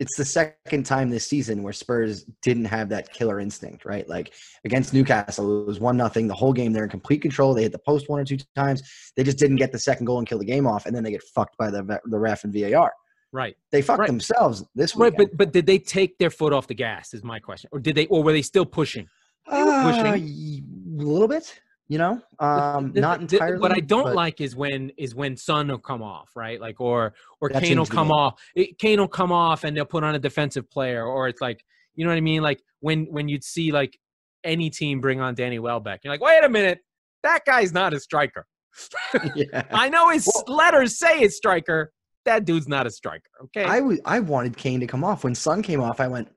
[0.01, 4.09] it's the second time this season where Spurs didn't have that killer instinct, right?
[4.09, 4.33] Like
[4.65, 6.73] against Newcastle, it was one nothing the whole game.
[6.73, 7.53] They're in complete control.
[7.53, 8.83] They hit the post one or two times.
[9.17, 11.11] They just didn't get the second goal and kill the game off, and then they
[11.11, 12.93] get fucked by the the ref and VAR.
[13.33, 14.07] right, They fucked Right.
[14.07, 15.13] themselves this right.
[15.17, 17.13] But but did they take their foot off the gas?
[17.13, 17.69] Is my question.
[17.73, 18.07] Or did they?
[18.07, 19.09] Or were they still pushing?
[19.49, 20.63] Uh, they were pushing.
[21.01, 23.59] a little bit, you know, um, The- not the- entirely.
[23.59, 26.61] What I don't but- like is when is when Son will come off, right?
[26.61, 28.41] Like or or Kane will come off.
[28.55, 31.65] It, Kane will come off and they'll put on a defensive player, or it's like
[31.95, 32.43] you know what I mean?
[32.43, 33.99] Like when when you'd see like
[34.45, 36.79] any team bring on Danny Welbeck, you're like, wait a minute,
[37.25, 38.47] that guy's not a striker.
[39.35, 39.65] yeah.
[39.73, 41.93] I know his Well- letters say it's striker.
[42.25, 43.31] That dude's not a striker.
[43.45, 43.65] Okay.
[43.65, 45.25] I I wanted Kane to come off.
[45.25, 46.29] When Son came off, I went,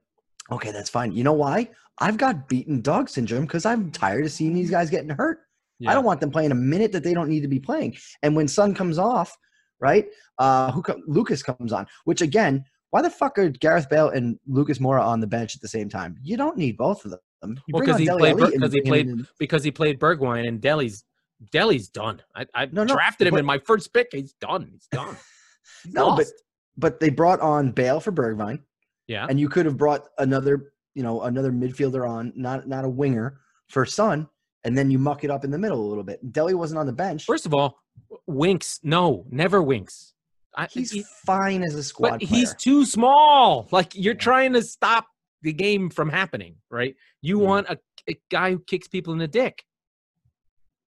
[0.50, 1.12] okay, that's fine.
[1.12, 1.68] You know why?
[2.02, 5.38] I've got beaten dog syndrome because I'm tired of seeing these guys getting hurt.
[5.86, 7.96] I don't want them playing a minute that they don't need to be playing.
[8.22, 9.36] And when Son comes off,
[9.80, 10.06] right?
[10.38, 11.88] Uh, who co- Lucas comes on?
[12.04, 15.60] Which again, why the fuck are Gareth Bale and Lucas Moura on the bench at
[15.60, 16.16] the same time?
[16.22, 17.20] You don't need both of them.
[17.42, 19.98] You Well, bring 'cause on he played- Alli and 'cause he played- because he played
[19.98, 21.04] Bergwijn and Dele's
[21.50, 22.22] Dele's done.
[22.36, 24.10] I, I No, no, drafted him but- in my first pick.
[24.12, 24.68] He's done.
[24.70, 25.16] He's done.
[25.84, 26.34] He's No, but- lost.
[26.76, 28.60] But they brought on Bale for Bergwijn.
[29.08, 29.26] yeah.
[29.28, 33.40] and you could have brought another, you know, another midfielder on, not not a winger
[33.68, 34.28] for Son,
[34.64, 36.32] and then you muck it up in the middle a little bit.
[36.32, 37.24] Dele wasn't on the bench.
[37.24, 37.78] First of all,
[38.26, 40.14] Winks, no, never Winks.
[40.54, 43.68] I, he's he- fine as a squad but he's too small.
[43.70, 45.06] Like you're trying to stop
[45.40, 46.94] the game from happening, right?
[47.22, 47.48] You Yeah.
[47.48, 47.78] want a,
[48.08, 49.64] a guy who kicks people in the dick.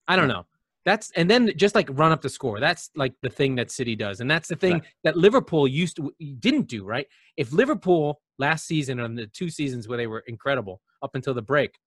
[0.07, 0.45] I don't know.
[0.85, 2.59] That's and then just like run up the score.
[2.59, 4.83] That's like the thing that City does, and that's the thing Right.
[5.03, 6.85] that Liverpool used to didn't do.
[6.85, 7.07] Right?
[7.37, 11.41] If Liverpool last season and the two seasons where they were incredible up until the
[11.41, 11.79] break,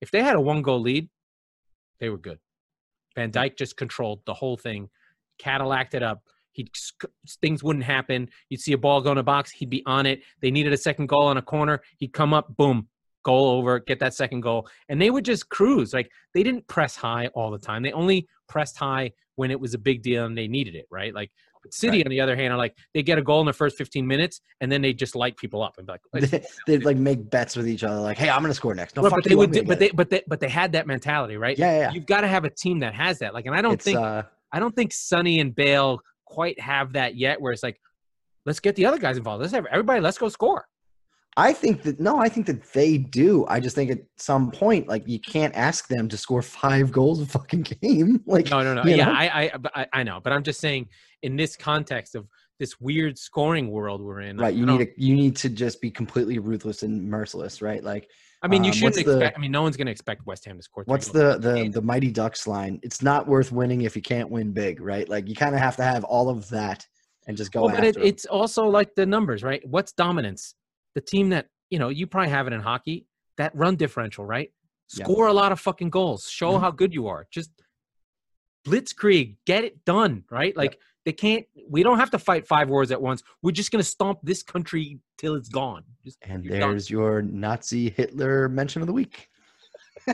[0.00, 1.08] if they had a one goal lead,
[2.00, 2.40] they were good.
[3.14, 4.90] Van Dijk just controlled the whole thing,
[5.38, 6.22] Cadillaced it up.
[6.50, 6.68] He
[7.40, 8.28] things wouldn't happen.
[8.48, 10.22] You'd see a ball go in a box, he'd be on it.
[10.40, 12.88] They needed a second goal on a corner, he'd come up, boom,
[13.22, 15.92] goal over, get that second goal, and they would just cruise.
[15.94, 17.82] Like they didn't press high all the time.
[17.82, 21.14] They only pressed high when it was a big deal and they needed it, right?
[21.14, 21.30] Like
[21.70, 22.06] City, Right.
[22.06, 24.40] on the other hand, are like they get a goal in the first 15 minutes
[24.60, 27.54] and then they just light people up and be like, They- They'd like make bets
[27.56, 29.62] with each other, like, "Hey, I'm gonna score next." No, fuck but they would, do,
[29.62, 31.56] but they, but they, but they had that mentality, right?
[31.56, 31.92] yeah, yeah, yeah.
[31.92, 33.32] You've got to have a team that has that.
[33.32, 36.94] Like, and I don't It's, think uh, I don't think Sonny and Bale quite have
[36.94, 37.40] that yet.
[37.40, 37.80] Where it's like,
[38.44, 39.40] let's get the other guys involved.
[39.42, 40.00] Let's have everybody.
[40.00, 40.66] Let's go score.
[41.36, 43.46] I think that no, I think that they do.
[43.48, 47.20] I just think at some point, like, you can't ask them to score five goals
[47.20, 48.22] a fucking game.
[48.26, 48.84] Like, No, no, no.
[48.84, 49.12] Yeah, know?
[49.12, 50.88] I, I, I, know, but I'm just saying,
[51.22, 52.26] in this context of
[52.58, 54.54] this weird scoring world we're in, right?
[54.54, 57.82] You need to you need to just be completely ruthless and merciless, right?
[57.82, 58.08] Like,
[58.42, 59.38] I mean, you um, shouldn't what's the- expect.
[59.38, 60.84] I mean, no one's going to expect West Ham to score.
[60.86, 62.78] What's the the the Mighty Ducks line?
[62.82, 65.08] It's not worth winning if you can't win big, right?
[65.08, 66.86] Like you kind of have to have all of that
[67.26, 69.66] and just go Well, but after it, it's also like the numbers, right?
[69.66, 70.54] What's dominance?
[70.94, 73.06] The team that you know, you probably have it in hockey.
[73.38, 74.50] That run differential, right?
[74.94, 75.04] Yeah.
[75.04, 76.28] Score a lot of fucking goals.
[76.28, 76.60] Show Mhm.
[76.60, 77.26] how good you are.
[77.30, 77.50] Just
[78.66, 80.56] blitzkrieg, get it done, right?
[80.56, 81.46] Like they can't.
[81.68, 83.22] We don't have to fight five wars at once.
[83.42, 85.82] We're just gonna stomp this country till it's gone.
[86.04, 86.70] Just, and you're done.
[86.70, 89.28] there's your Nazi Hitler mention of the week.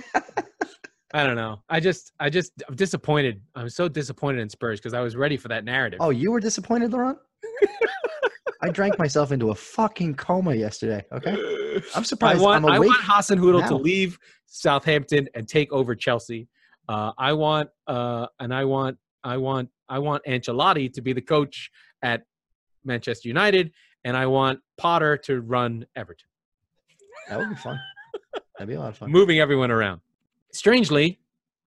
[1.14, 1.62] I don't know.
[1.70, 3.40] I just, I just, I'm disappointed.
[3.54, 5.98] I'm so disappointed in Spurs because I was ready for that narrative.
[6.02, 7.18] Oh, you were disappointed, Laurent?
[8.60, 11.04] I drank myself into a fucking coma yesterday.
[11.12, 15.94] Okay, I'm I surprised want I'm I want Hasenhüttl to leave Southampton and take over
[15.94, 16.48] Chelsea.
[16.88, 21.20] Uh, I want uh, and I want I want I want Ancelotti to be the
[21.20, 21.70] coach
[22.02, 22.22] at
[22.84, 23.72] Manchester United,
[24.04, 26.28] and I want Potter to run Everton,
[27.28, 27.78] That would be fun.
[28.58, 29.10] That'd be a lot of fun.
[29.10, 30.00] moving everyone around.
[30.52, 31.20] Strangely,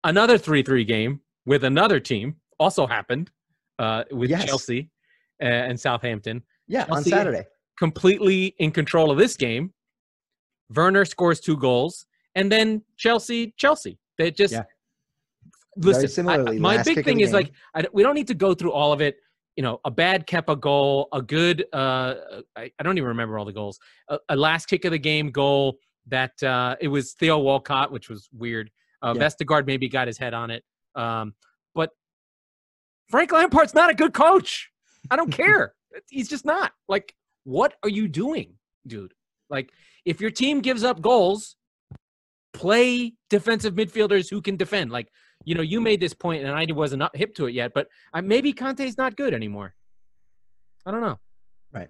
[0.05, 3.31] another three-three game with another team also happened
[3.79, 4.45] uh, with Yes.
[4.47, 4.91] Chelsea
[5.43, 6.43] uh, and Southampton.
[6.69, 7.45] Yeah, on Saturday.
[7.79, 9.73] completely in control of this game.
[10.75, 13.99] Werner scores two goals, and then Chelsea, Chelsea.
[14.19, 14.65] They just Yeah.
[15.77, 16.29] listen.
[16.29, 19.01] I, my big thing is like I, we don't need to go through all of
[19.01, 19.17] it.
[19.57, 21.65] You know, a bad Kepa goal, a good.
[21.73, 22.15] Uh,
[22.57, 23.79] I, I don't even remember all the goals.
[24.09, 28.09] A, a last kick of the game goal that uh, it was Theo Walcott, which
[28.09, 28.71] was weird.
[29.03, 29.23] Uh, Yeah.
[29.27, 31.35] Vestergaard maybe got his head on it, um,
[31.75, 31.91] but
[33.11, 34.71] Frank Lampard's not a good coach.
[35.11, 35.75] I don't care.
[36.09, 36.73] He's just not.
[36.89, 38.55] Like, what are you doing,
[38.87, 39.15] dude?
[39.51, 39.71] Like,
[40.05, 41.57] if your team gives up goals,
[42.53, 44.91] play defensive midfielders who can defend.
[44.91, 45.09] Like,
[45.45, 47.89] you know, you made this point, and I wasn't up hip to it yet, but
[48.13, 49.75] uh, maybe Kanté's not good anymore.
[50.85, 51.19] I don't know.
[51.73, 51.89] Right.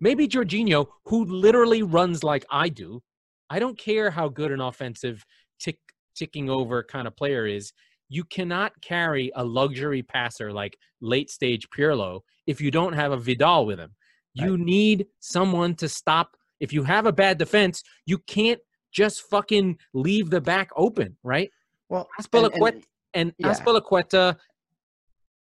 [0.00, 3.02] Maybe Jorginho, who literally runs like I do,
[3.50, 5.24] I don't care how good an offensive
[5.58, 5.78] tick
[6.14, 7.72] ticking over kind of player is.
[8.14, 13.16] You cannot carry a luxury passer like late stage Pirlo if you don't have a
[13.16, 13.90] Vidal with him.
[14.34, 16.36] You need someone to stop.
[16.60, 18.60] If you have a bad defense, you can't
[18.92, 21.50] just fucking leave the back open, right?
[21.88, 23.52] Well, Azpilicueta and yeah.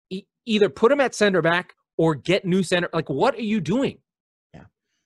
[0.10, 2.88] E- either put him at center back or get new center.
[2.94, 3.98] Like, what are you doing?
[4.54, 4.64] Yeah.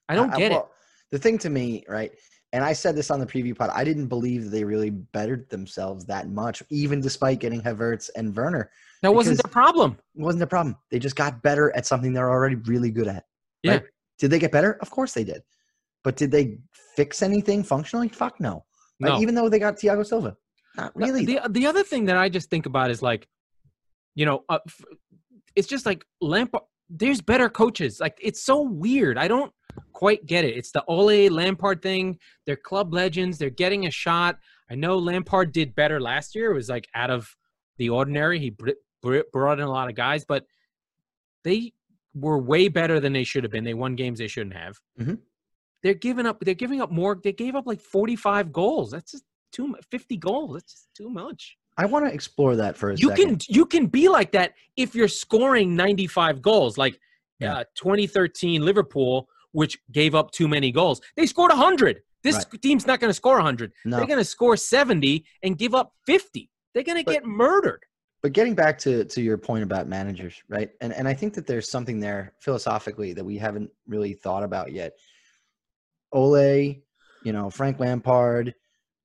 [0.07, 0.63] I don't get it.
[1.09, 2.11] The thing to me, right?
[2.57, 3.69] And I said this on the preview pod.
[3.71, 8.35] I didn't believe that they really bettered themselves that much, even despite getting Havertz and
[8.35, 8.71] Werner.
[9.03, 9.91] That wasn't because- the problem.
[10.15, 10.75] It wasn't a problem.
[10.89, 13.25] They just got better at something they're already really good at.
[13.61, 13.73] Yeah.
[13.73, 13.83] right?
[14.17, 14.79] Did they get better?
[14.81, 15.43] Of course they did.
[16.03, 16.57] But did they
[16.95, 18.09] fix anything functionally?
[18.09, 18.65] Fuck no.
[18.99, 19.09] Right?
[19.09, 19.21] No.
[19.21, 20.35] Even though they got Thiago Silva.
[20.77, 21.25] Not really.
[21.25, 23.27] The the other thing that I just think about is like,
[24.15, 24.59] you know, uh,
[25.55, 26.63] it's just like Lampard.
[26.89, 27.99] There's better coaches.
[27.99, 29.19] Like it's so weird.
[29.19, 29.53] I don't
[29.97, 30.55] quite get it.
[30.55, 32.19] It's the Ole Lampard thing.
[32.45, 33.39] They're club legends.
[33.39, 34.37] They're getting a shot.
[34.69, 36.51] I know Lampard did better last year.
[36.51, 37.35] It was like out of
[37.77, 38.37] the ordinary.
[38.37, 40.45] He br- br- brought in a lot of guys, but
[41.43, 41.73] they
[42.13, 43.63] were way better than they should have been.
[43.63, 44.79] They won games they shouldn't have.
[44.99, 45.17] Mhm.
[45.81, 46.41] They're giving up.
[46.41, 47.19] They're giving up more.
[47.23, 48.91] They gave up like 45 goals.
[48.91, 50.53] That's just too mu- 50 goals.
[50.53, 51.57] That's just too much.
[51.75, 53.45] I want to explore that for a You second.
[53.47, 56.99] can you can be like that if you're scoring 95 goals, like
[57.39, 57.57] Yeah.
[57.57, 61.01] uh, 2013 Liverpool, which gave up too many goals.
[61.15, 62.01] They scored 100.
[62.23, 63.71] This team's not going to score 100.
[63.85, 63.97] No.
[63.97, 66.49] They're going to score 70 and give up 50.
[66.73, 67.83] They're going to get murdered.
[68.23, 70.69] But getting back to to your point about managers, right?
[70.81, 74.71] And and I think that there's something there philosophically that we haven't really thought about
[74.71, 74.93] yet.
[76.11, 76.81] Ole,
[77.23, 78.55] you know, Frank Lampard,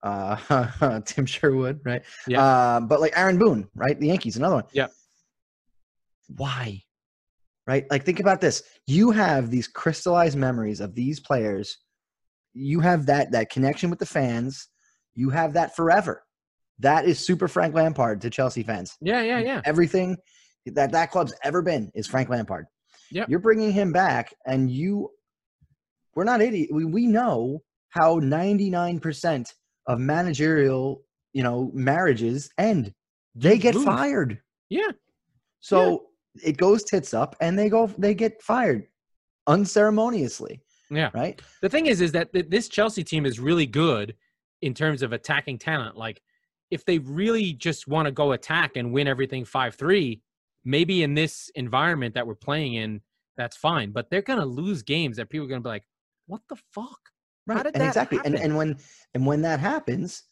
[0.03, 2.03] uh, Tim Sherwood, right?
[2.27, 2.43] Yeah.
[2.43, 3.99] Uh, but like Aaron Boone, right?
[3.99, 4.65] The Yankees, another one.
[4.73, 4.89] Yeah.
[6.29, 6.83] Why?
[7.67, 7.85] Right?
[7.91, 8.63] Like think about this.
[8.87, 11.79] You have these crystallized memories of these players.
[12.55, 14.69] You have that that connection with the fans.
[15.15, 16.25] You have that forever.
[16.81, 19.61] That is super Frank Lampard to Chelsea fans Yeah, yeah, yeah.
[19.65, 20.17] everything
[20.67, 22.67] that that club's ever been is Frank Lampard.
[23.11, 23.27] Yeah.
[23.29, 25.11] You're bringing him back, and you,
[26.15, 26.71] we're not idiot.
[26.73, 29.53] We, we know how 99%
[29.87, 32.95] of managerial, you know, marriages end.
[33.35, 34.41] They get fired.
[34.69, 34.93] Yeah.
[35.61, 36.07] So
[36.43, 38.87] it goes tits up, and they go, they get fired
[39.47, 41.11] unceremoniously, Yeah.
[41.15, 41.41] right?
[41.61, 44.15] The thing is, is that th- this Chelsea team is really good
[44.61, 45.97] in terms of attacking talent.
[45.97, 46.23] Like,
[46.71, 50.23] if they really just want to go attack and win everything five three,
[50.65, 53.01] maybe in this environment that we're playing in,
[53.37, 53.91] that's fine.
[53.91, 55.87] But they're gonna lose games that people are gonna be like,
[56.27, 57.01] "What the fuck?"
[57.49, 57.65] How Right.
[57.65, 58.21] did and that exactly.
[58.25, 58.79] And and when
[59.15, 60.23] and when that happens,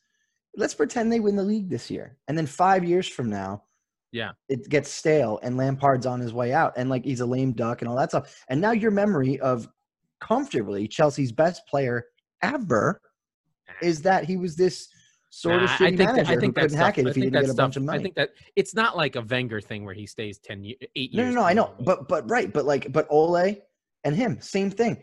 [0.56, 2.16] let's pretend they win the league this year.
[2.28, 3.64] And then five years from now,
[4.12, 4.32] Yeah.
[4.48, 7.80] it gets stale and Lampard's on his way out and like he's a lame duck
[7.82, 8.34] and all that stuff.
[8.48, 9.68] And now your memory of
[10.20, 12.04] comfortably Chelsea's best player
[12.42, 13.00] ever
[13.82, 14.02] is ah.
[14.04, 14.88] that he was this
[15.30, 17.14] sort of Nah, shitty manager that, I think who couldn't hack stuff- it I if
[17.16, 17.98] he think didn't get that's a bunch of money.
[17.98, 21.14] I think that it's not like a Wenger thing where he stays ten, ye- eight
[21.14, 21.34] No, years.
[21.34, 21.46] no, no.
[21.46, 23.56] I know, but but right, but like, but Ole
[24.04, 25.00] and him, same thing.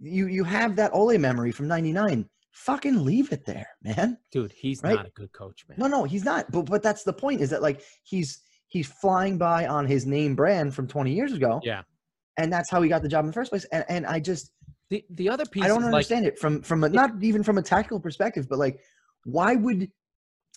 [0.00, 2.26] You you have that Ole memory from '99.
[2.56, 4.16] Fucking leave it there, man.
[4.32, 4.96] dude, he's right?
[4.96, 5.76] not a good coach, man.
[5.78, 6.50] No, no, he's not.
[6.50, 7.42] But but that's the point.
[7.42, 11.60] Is that like he's he's flying by on his name brand from 20 years ago.
[11.62, 11.82] Yeah.
[12.38, 13.64] And that's how he got the job in the first place.
[13.66, 14.52] And and I just
[14.88, 17.42] The the other piece I don't is like understand it from from a, not even
[17.42, 18.80] from a tactical perspective, but like
[19.24, 19.90] why would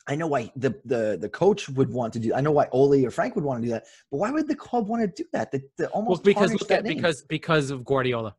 [0.07, 2.33] I know why the the the coach would want to do.
[2.33, 4.55] I know why Ole or Frank would want to do that, but why would the
[4.55, 5.51] club want to do that?
[5.51, 6.95] The, the well almost because look at name.
[6.95, 8.35] because because of Guardiola,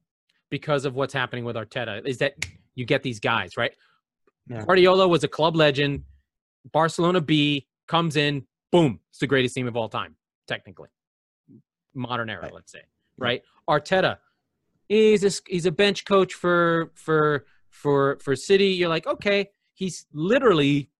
[0.48, 2.34] because of what's happening with Arteta, is that
[2.80, 3.72] you get these guys right.
[4.48, 4.64] Yeah.
[4.64, 6.02] Guardiola was a club legend.
[6.72, 10.16] Barcelona B comes in, boom, it's the greatest team of all time,
[10.48, 10.88] technically,
[11.94, 12.54] modern era, Right.
[12.54, 12.82] let's say.
[13.16, 13.42] Right.
[13.68, 14.16] Arteta
[14.88, 18.68] is a, he's a bench coach for for for for City.
[18.68, 20.90] You're like, okay, he's literally.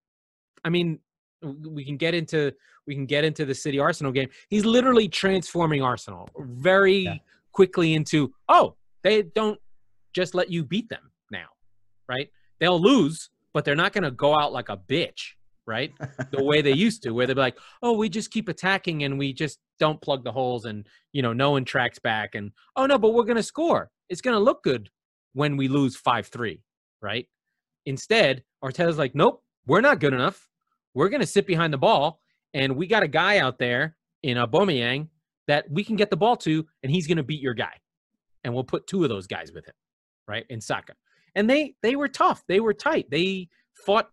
[0.65, 0.99] I mean,
[1.43, 2.53] we can get into
[2.87, 4.29] we can get into the City Arsenal game.
[4.51, 7.15] He's literally transforming Arsenal very Yeah.
[7.53, 9.59] quickly into oh, they don't
[10.13, 11.10] just let you beat them
[12.11, 12.29] right?
[12.59, 15.35] They'll lose, but they're not going to go out like a bitch,
[15.67, 15.93] right?
[16.33, 19.17] the way they used to, where they'd be like, oh, we just keep attacking and
[19.17, 22.35] we just don't plug the holes and, you know, no one tracks back.
[22.35, 23.91] And, oh, no, but we're going to score.
[24.09, 24.91] It's going to look good
[25.35, 26.61] when we lose 5 3,
[27.01, 27.27] right?
[27.87, 30.49] Instead, Arteta's like, nope, we're not good enough.
[30.95, 32.21] We're going to sit behind the ball.
[32.53, 35.07] And we got a guy out there in Aubameyang
[35.47, 37.73] that we can get the ball to, and he's going to beat your guy.
[38.43, 39.75] And we'll put two of those guys with him,
[40.27, 40.45] right?
[40.51, 40.95] In Saka.
[41.35, 42.43] And they they were tough.
[42.49, 43.11] They were tight.
[43.11, 43.49] They
[43.87, 44.11] fought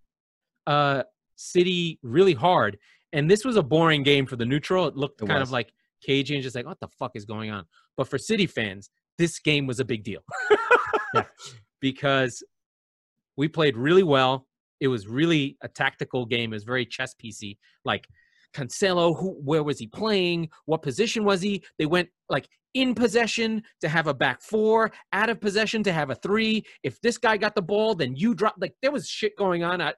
[0.65, 1.03] uh
[1.35, 2.77] City really hard.
[3.13, 4.87] And this was a boring game for the neutral.
[4.87, 5.49] It looked It kind was.
[5.49, 5.71] of like
[6.03, 7.65] cagey and just like, what the fuck is going on?
[7.95, 10.21] But for City fans, this game was a big deal.
[11.13, 11.23] Yeah.
[11.79, 12.43] Because
[13.37, 14.47] we played really well.
[14.79, 16.51] It was really a tactical game.
[16.51, 17.57] It was very chess piecey.
[17.85, 18.07] Like
[18.57, 20.49] Cancelo, who where was he playing?
[20.65, 21.63] What position was he?
[21.77, 26.09] They went like in possession to have a back four, out of possession to have
[26.09, 26.63] a three.
[26.81, 28.55] If this guy got the ball, then you drop.
[28.59, 29.79] Like there was shit going on.
[29.79, 29.93] I,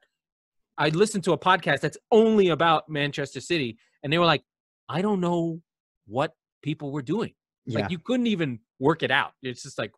[0.78, 4.43] I listened to a podcast that's only about Manchester City, and they were like,
[4.89, 5.62] I don't know
[6.06, 7.34] what people were doing.
[7.69, 7.82] Yeah.
[7.82, 9.32] Like you couldn't even work it out.
[9.43, 9.91] It's just like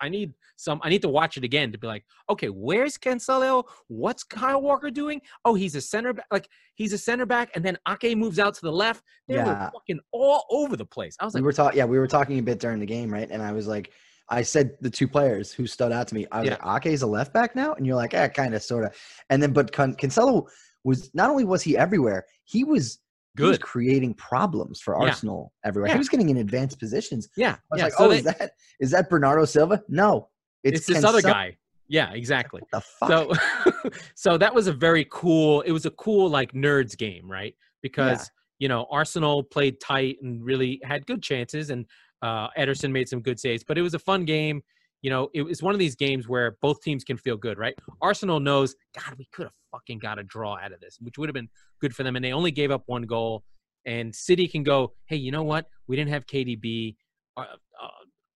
[0.00, 0.80] I need some.
[0.82, 3.64] I need to watch it again to be like, okay, where's Cancelo?
[3.88, 5.20] What's Kyle Walker doing?
[5.44, 6.26] Oh, he's a center back.
[6.32, 9.04] Like he's a center back, and then Ake moves out to the left.
[9.28, 9.70] They were Yeah.
[9.70, 11.16] fucking all over the place.
[11.20, 11.78] I was like, we were talking.
[11.78, 13.30] Yeah, we were talking a bit during the game, right?
[13.30, 13.92] And I was like,
[14.28, 16.26] I said the two players who stood out to me.
[16.32, 16.56] I was Yeah.
[16.64, 18.96] like, Ake's a left back now, and you're like, eh, kind of, sort of.
[19.30, 20.48] And then, but Can- Cancelo
[20.84, 22.98] was not only was he everywhere, he was
[23.36, 23.60] good.
[23.60, 25.08] creating problems for Yeah.
[25.08, 25.88] Arsenal everywhere.
[25.88, 25.94] Yeah.
[25.94, 27.28] He was getting in advanced positions.
[27.36, 27.84] Yeah, I was yeah.
[27.84, 29.82] like, so oh, they- is that is that Bernardo Silva?
[29.88, 30.28] No,
[30.62, 31.56] it's, this other guy.
[31.88, 32.62] Yeah, exactly.
[32.68, 33.36] What the fuck?
[33.84, 35.60] So, so that was a very cool.
[35.62, 37.54] It was a cool like nerds game, right?
[37.82, 41.84] Because you know Arsenal played tight and really had good chances, and
[42.22, 43.64] uh, Ederson made some good saves.
[43.64, 44.62] But it was a fun game.
[45.02, 47.74] You know, it was one of these games where both teams can feel good, right?
[48.00, 51.28] Arsenal knows, God, we could have fucking got a draw out of this, which would
[51.28, 51.48] have been
[51.80, 53.42] good for them, and they only gave up one goal.
[53.84, 55.66] And City can go, hey, you know what?
[55.88, 56.94] We didn't have KDB.
[57.36, 57.40] Uh,
[57.82, 57.88] uh,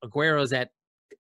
[0.05, 0.71] Aguero's at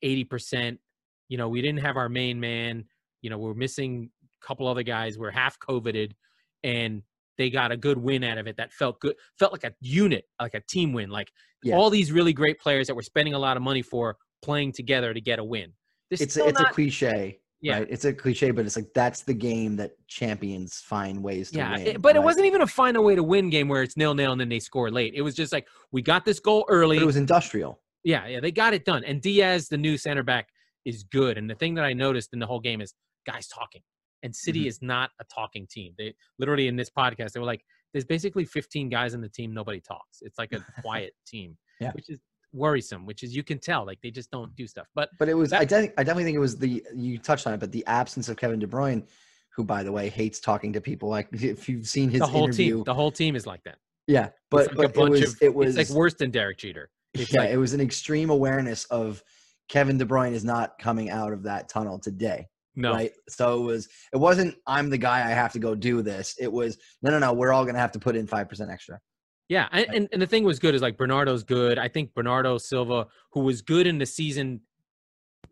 [0.02, 0.80] eighty percent.
[1.28, 2.84] You know, we didn't have our main man.
[3.22, 4.10] You know, we're missing
[4.42, 5.16] a couple other guys.
[5.16, 6.16] We're half coveted,
[6.64, 7.02] and
[7.38, 8.56] they got a good win out of it.
[8.56, 9.14] That felt good.
[9.38, 11.10] Felt like a unit, like a team win.
[11.10, 11.30] Like
[11.62, 11.76] Yeah.
[11.76, 15.12] all these really great players that we're spending a lot of money for playing together
[15.12, 15.72] to get a win.
[16.10, 17.40] This it's a, it's not, a cliche.
[17.60, 17.78] Yeah.
[17.78, 17.88] Right?
[17.90, 21.76] It's a cliche, but it's like that's the game that champions find ways to yeah,
[21.76, 21.86] win.
[21.86, 24.14] it- but it wasn't even a find a way to win game where it's nil
[24.14, 25.14] nil and then they score late.
[25.14, 26.96] It was just like we got this goal early.
[26.98, 27.80] But it was industrial.
[28.04, 29.02] Yeah, yeah, they got it done.
[29.04, 30.48] And Dias, the new center back,
[30.84, 31.36] is good.
[31.38, 32.94] And the thing that I noticed in the whole game is
[33.26, 33.82] guys talking.
[34.22, 34.68] And City Mm-hmm.
[34.68, 35.92] is not a talking team.
[35.98, 39.52] They literally in this podcast, they were like, there's basically 15 guys in the team,
[39.52, 40.18] nobody talks.
[40.20, 41.90] It's like a quiet team, Yeah.
[41.92, 42.20] which is
[42.56, 44.56] worrisome, which is you can tell, like they just don't mm.
[44.56, 44.86] do stuff.
[44.94, 47.46] But But it was That- I, de- I definitely think it was the you touched
[47.46, 49.06] on it, but the absence of Kevin De Bruyne,
[49.54, 51.08] who by the way hates talking to people.
[51.08, 53.78] Like if you've seen his the whole interview, team, the whole team is like that.
[54.06, 54.30] yeah.
[54.50, 56.90] But, like but it was of it was it's like worse than Derek Jeter.
[57.14, 59.22] It's yeah, like it was an extreme awareness of
[59.68, 62.46] Kevin De Bruyne is not coming out of that tunnel today.
[62.74, 63.12] no, Right.
[63.28, 66.36] So it was it wasn't I'm the guy I have to go do this.
[66.38, 69.00] It was no no no, we're all gonna have to put in five percent extra.
[69.48, 71.78] Yeah, and, and the thing was good is like Bernardo's good.
[71.78, 74.60] I think Bernardo Silva, who was good in the season,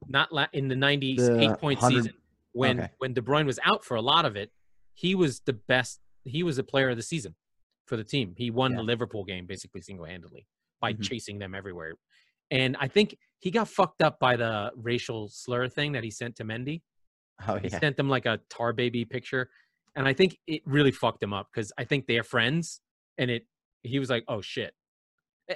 [0.08, 2.14] not la- in the '90s The eight point 100 season
[2.52, 2.90] when okay.
[2.98, 4.50] when De Bruyne was out for a lot of it,
[4.94, 6.00] he was the best.
[6.24, 7.34] He was a player of the season
[7.86, 8.34] for the team.
[8.36, 8.78] He won Yeah.
[8.78, 10.46] the Liverpool game basically single handedly
[10.80, 11.02] by Mhm.
[11.02, 11.94] chasing them everywhere.
[12.50, 16.36] And I think he got fucked up by the racial slur thing that he sent
[16.36, 16.82] to Mendy.
[17.46, 19.50] Oh He sent them like a tar baby picture,
[19.94, 22.80] and I think it really fucked him up because I think they're friends,
[23.18, 23.46] and it
[23.84, 24.74] he was like, oh shit.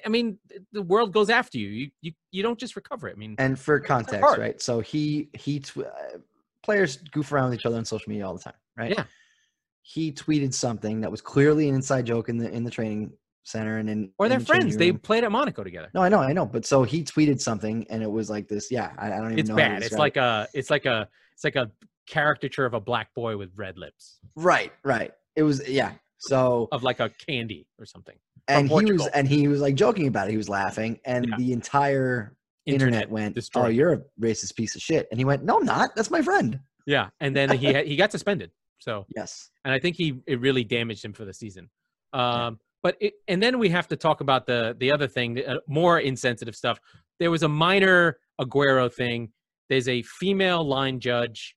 [0.05, 0.39] I- mean,
[0.73, 1.69] the world goes after you.
[1.69, 3.15] You you you don't just recover it.
[3.17, 4.61] I mean, And for context, right?
[4.61, 6.19] So he he tw- uh,
[6.63, 8.91] players goof around with each other on social media all the time, right?
[8.97, 9.05] Yeah.
[9.83, 13.13] He tweeted something that was clearly an inside joke in the in the training
[13.45, 14.77] center and in or in they're the friends.
[14.77, 15.89] They played at Monaco together.
[15.95, 16.45] No, I know, I know.
[16.45, 18.71] But so he tweeted something, and it was like this.
[18.71, 19.57] Yeah, I, I don't even It's know.
[19.57, 19.83] bad.
[19.83, 21.71] It's like a it's like a it's like a
[22.07, 25.13] caricature of a black boy with red lips, right, right.
[25.37, 25.93] It was yeah.
[26.19, 28.17] So of like a candy or something.
[28.49, 30.33] and he was and he was like joking about it.
[30.33, 31.37] He was laughing, and Yeah.
[31.39, 35.59] the entire internet, went, "Oh, you're a racist piece of shit." And he went, "No,
[35.59, 35.95] I'm not.
[35.97, 38.51] That's my friend." Yeah, and then he he got suspended.
[38.79, 39.51] So Yes.
[39.65, 41.71] and I think he it really damaged him for the season.
[42.13, 45.47] Um, but it, and then we have to talk about the the other thing, the,
[45.47, 46.79] uh, more insensitive stuff.
[47.19, 49.33] There was a minor Aguero thing.
[49.69, 51.55] There's a female line judge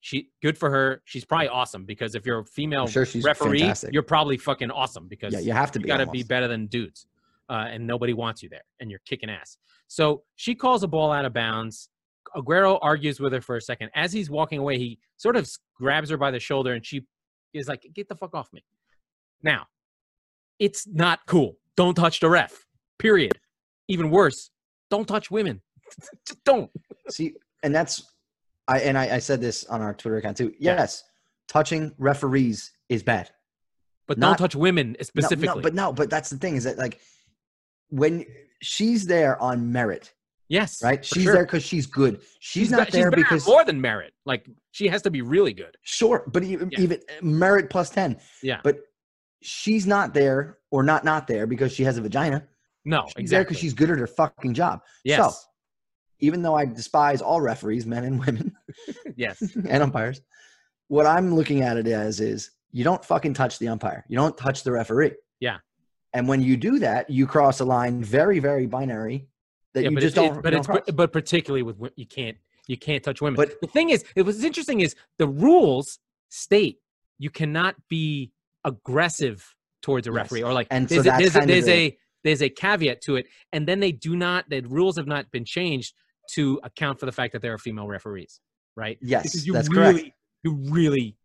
[0.00, 1.02] She good for her.
[1.04, 3.92] She's probably awesome because if you're a female sure she's referee, fantastic.
[3.92, 5.88] you're probably fucking awesome because yeah, you have to you be.
[5.88, 7.06] got to be better than dudes,
[7.50, 9.58] uh, and nobody wants you there, and you're kicking ass.
[9.88, 11.90] So she calls a ball out of bounds.
[12.34, 13.90] Aguero argues with her for a second.
[13.94, 17.04] As he's walking away, he sort of grabs her by the shoulder, and she
[17.52, 18.64] is like, "Get the fuck off me!"
[19.42, 19.66] Now,
[20.58, 21.56] it's not cool.
[21.76, 22.66] Don't touch the ref.
[22.98, 23.32] Period.
[23.88, 24.50] Even worse,
[24.90, 25.60] don't touch women.
[26.26, 26.70] Just don't.
[27.08, 28.02] See, and that's,
[28.70, 30.52] I and I, I said this on our Twitter account too.
[30.58, 31.02] Yes,
[31.48, 33.30] touching referees is bad.
[34.06, 35.56] But Not- don't touch women specifically.
[35.56, 37.00] No, but no, but that's the thing is that like
[37.88, 38.24] when
[38.62, 40.12] she's there on merit,
[40.48, 41.04] yes, right?
[41.04, 41.32] She's sure.
[41.34, 42.20] there because she's good.
[42.40, 44.12] She's, She's not be- there better because more than merit.
[44.24, 45.76] Like she has to be really good.
[45.82, 46.80] sure, but even, Yeah.
[46.80, 48.18] even eh, merit plus ten.
[48.42, 48.60] Yeah.
[48.62, 48.78] But
[49.42, 52.46] she's not there or not not there because she has a vagina.
[52.84, 53.44] No, She's there exactly.
[53.44, 54.80] because she's good at her fucking job.
[55.04, 55.32] yes, So
[56.20, 58.56] even though I despise all referees, men and women
[59.16, 60.20] yes, and umpires,
[60.88, 64.04] what I'm looking at it as is you don't fucking touch the umpire.
[64.08, 65.12] You don't touch the referee.
[65.40, 65.58] Yeah.
[66.12, 69.26] And when you do that, you cross a line very, very binary
[69.74, 70.42] that yeah, you just don't.
[70.42, 70.80] but it's cross.
[70.92, 73.36] but particularly with you can't you can't touch women.
[73.36, 75.98] But- the thing is, it was interesting is the rules
[76.28, 76.78] state
[77.18, 78.32] you cannot be
[78.64, 80.16] aggressive towards a Yes.
[80.16, 83.16] referee or like And so there's, a, there's, a, there's a there's a caveat to
[83.16, 85.94] it, and then they do not the rules have not been changed
[86.34, 88.40] to account for the fact that there are female referees,
[88.76, 88.98] right?
[89.00, 90.16] yes, because you that's really correct.
[90.44, 91.16] you really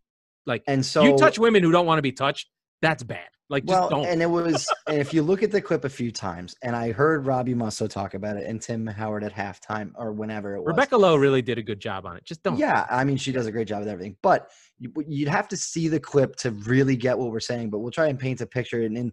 [0.45, 2.49] like And so you touch women who don't want to be touched.
[2.82, 3.28] That's bad.
[3.47, 4.06] Like just well, don't.
[4.08, 6.91] and it was, and if you look at the clip a few times, and I
[6.91, 10.68] heard Robbie Mustoe talk about it, and Tim Howard at halftime or whenever it was.
[10.70, 12.26] Rebecca Lowe really did a good job on it.
[12.26, 12.58] Just don't.
[12.58, 14.49] Yeah, I mean, she does a great job with everything, but
[14.80, 17.70] you- you'd have to see the clip to really get what we're saying.
[17.70, 19.12] But we'll try and paint a picture, and, and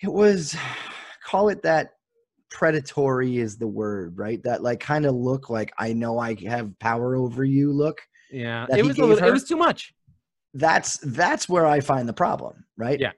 [0.00, 0.56] it was,
[1.24, 1.94] call it that
[2.50, 4.42] predatory is the word, right?
[4.42, 7.72] That like kind of look like I know I have power over you.
[7.72, 9.94] Look, Yeah, it was little, it was too much.
[10.54, 12.98] that's that's where I find the problem, right?
[13.00, 13.12] Yeah.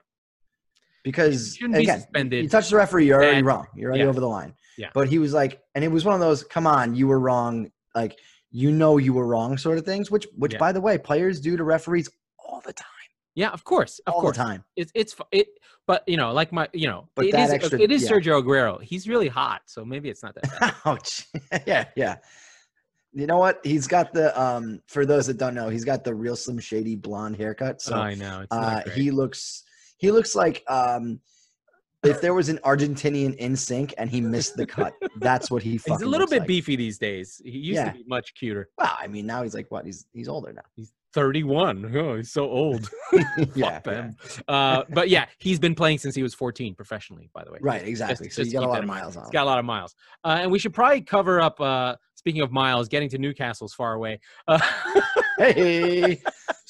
[1.05, 2.45] Because shouldn't be again, suspended.
[2.45, 3.47] you touch the referee, you're already Bad.
[3.47, 3.67] wrong.
[3.75, 4.09] You're already Yeah.
[4.11, 4.55] over the line.
[4.79, 4.91] Yeah.
[4.95, 7.71] But he was like, and it was one of those, come on, you were wrong.
[7.95, 8.17] Like,
[8.53, 10.59] you know you were wrong sort of things, which which Yeah.
[10.59, 12.09] by the way, players do to referees
[12.39, 12.87] all the time.
[13.35, 14.37] Yeah, of course, of all course.
[14.37, 14.65] the time.
[14.77, 15.49] It's it's it,
[15.87, 18.11] but you know, like my, you know, But it that is extra- it is yeah.
[18.11, 18.83] Sergio Aguero.
[18.83, 20.61] He's really hot, so maybe it's not that.
[20.61, 20.75] Bad.
[20.85, 21.27] Ouch.
[21.67, 22.17] yeah, yeah.
[23.13, 23.61] You know what?
[23.63, 26.97] He's got the um for those that don't know, he's got the real slim shady
[26.97, 27.83] blonde haircut.
[27.83, 28.41] So I know.
[28.43, 29.65] It's uh he looks
[29.99, 31.21] he looks like um
[32.05, 36.01] if there was an Argentinian NSYNC and he missed the cut, that's what he He's
[36.01, 36.49] a little bit like.
[36.49, 37.41] beefy these days.
[37.45, 37.93] He used Yeah.
[37.93, 38.71] to be much cuter.
[38.79, 39.85] Well, I mean, now he's like what?
[39.85, 40.63] He's he's older now.
[40.75, 41.95] He's 31.
[41.97, 42.89] Oh, he's so old.
[43.55, 44.17] yeah, them.
[44.49, 47.59] Uh, but yeah, he's been playing since he was 14 professionally, by the way.
[47.61, 48.29] right, exactly.
[48.31, 49.25] so he's got a lot of miles on.
[49.25, 49.95] He's got a lot of miles.
[50.25, 53.95] Uh, and we should probably cover up, uh, speaking of miles, getting to Newcastle's far
[53.95, 54.21] away.
[54.49, 54.59] Uh,
[55.39, 56.21] Hey,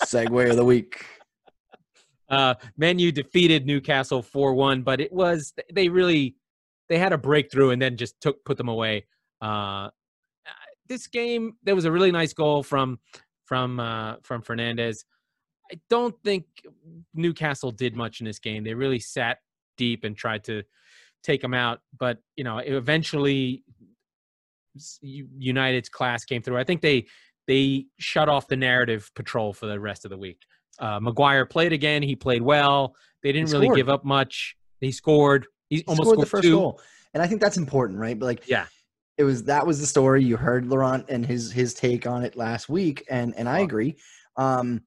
[0.05, 1.05] segue of the week.
[2.31, 6.37] uh, Man U defeated Newcastle 4-1, but it was, they really,
[6.89, 9.07] they had a breakthrough and then just took, put them away.
[9.41, 9.91] Uh,
[10.89, 12.99] this game, there was a really nice goal from,
[13.45, 15.05] from, uh, from Fernandes.
[15.73, 16.45] I don't think
[17.15, 18.65] Newcastle did much in this game.
[18.65, 19.39] They really sat
[19.79, 20.63] deep and tried to
[21.23, 23.65] take them out, but you know, eventually
[25.03, 26.59] United's class came through.
[26.59, 27.07] I think they
[27.47, 30.39] they shut off the narrative patrol for the rest of the week.
[30.79, 32.03] Uh, Maguire played again.
[32.03, 32.95] He played well.
[33.23, 34.57] They didn't really give up much.
[34.81, 35.47] He scored.
[35.69, 36.57] He He almost scored scored the first two.
[36.57, 36.81] goal,
[37.15, 38.19] and I think that's important, right?
[38.19, 38.67] But like, Yeah.
[39.19, 40.23] It was that was the story.
[40.25, 43.97] You heard Laurent and his his take on it last week, and and I agree.
[44.37, 44.83] Um,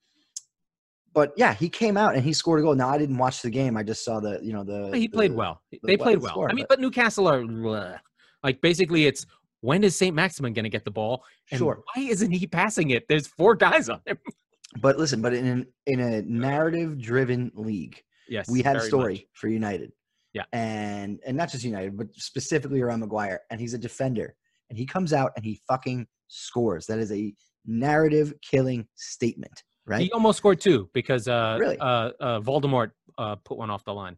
[1.13, 2.75] but yeah, he came out and he scored a goal.
[2.75, 3.77] Now I didn't watch the game.
[3.77, 5.61] I just saw the you know the He played the- well.
[5.71, 6.31] the They played weapons well.
[6.31, 7.99] score, I mean, but- but Newcastle are bleh.
[8.43, 9.25] like basically it's
[9.61, 11.23] when is Saint Maximin going to get the ball?
[11.51, 13.07] And Sure, why isn't he passing it?
[13.07, 14.17] There's four guys on him.
[14.81, 19.13] but listen, but in an, in a narrative driven league, Yes, we had a story
[19.13, 19.23] much.
[19.33, 19.91] for United.
[20.35, 20.43] Yeah.
[20.53, 23.39] And and not just United, but specifically around Maguire.
[23.49, 24.35] And he's a defender.
[24.69, 26.85] And he comes out and he fucking scores.
[26.87, 27.33] That is a
[27.65, 29.63] narrative killing statement.
[29.87, 30.01] Right?
[30.01, 31.77] He almost scored two because uh, Really?
[31.79, 34.17] uh, uh, Voldemort uh, put one off the line.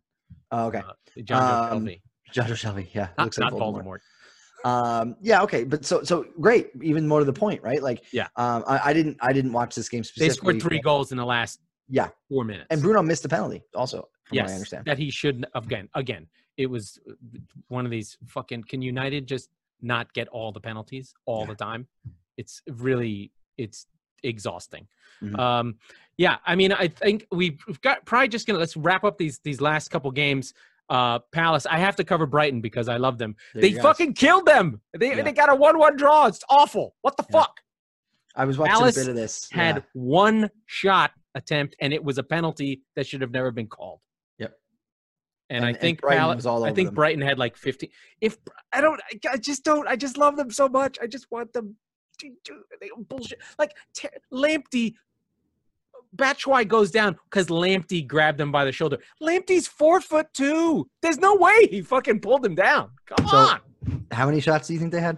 [0.51, 0.79] Oh, okay.
[0.79, 0.93] Uh,
[1.23, 2.01] John Um, Shelvey.
[2.33, 3.09] Joshua Shelvey, yeah.
[3.17, 3.99] Not, looks like not Voldemort.
[4.65, 4.99] Voldemort.
[5.01, 5.65] Um, yeah, okay.
[5.65, 6.71] But so so great.
[6.81, 7.81] Even more to the point, right?
[7.83, 8.27] Like Yeah.
[8.37, 11.25] um I, I didn't I didn't watch this game They scored three goals in the
[11.25, 11.59] last
[11.89, 12.09] Yeah.
[12.29, 12.67] four minutes.
[12.71, 14.85] And Bruno missed a penalty also, yes, I understand.
[14.85, 16.27] that he should again again.
[16.57, 16.99] It was
[17.67, 18.63] one of these fucking.
[18.63, 19.49] Can United just
[19.81, 21.47] not get all the penalties all Yeah.
[21.47, 21.87] the time?
[22.37, 23.87] It's really it's
[24.23, 24.87] exhausting.
[25.21, 25.37] Mhm.
[25.39, 25.75] Um,
[26.17, 29.61] yeah, I mean, I think we've got probably just gonna let's wrap up these these
[29.61, 30.53] last couple games.
[30.89, 33.35] Uh, Palace, I have to cover Brighton because I love them.
[33.53, 34.81] There they fucking killed them.
[34.97, 35.21] They Yeah.
[35.23, 36.27] they got a one one draw.
[36.27, 36.95] It's awful.
[37.01, 37.41] What the Yeah.
[37.41, 37.59] fuck?
[38.35, 39.49] I was watching Dallas a bit of this.
[39.51, 43.99] had one shot attempt, and it was a penalty that should have never been called.
[45.49, 45.57] Yep.
[45.57, 46.95] And, I And- and think Brighton Pal- all I think them.
[46.95, 47.91] Brighton had like 50.
[48.21, 48.37] If
[48.73, 49.87] I don't, I- I just don't.
[49.87, 50.97] I just love them so much.
[51.01, 51.75] I just want them
[52.19, 53.39] to do they bullshit.
[53.59, 54.95] Like Ter- Lamptey,
[56.15, 58.97] Batshuayi goes down because Lamptey grabbed him by the shoulder.
[59.21, 60.89] Lamptey's four foot two.
[61.01, 62.91] There's no way he fucking pulled him down.
[63.05, 63.61] Come So- on.
[64.11, 65.17] How many shots do you think they had?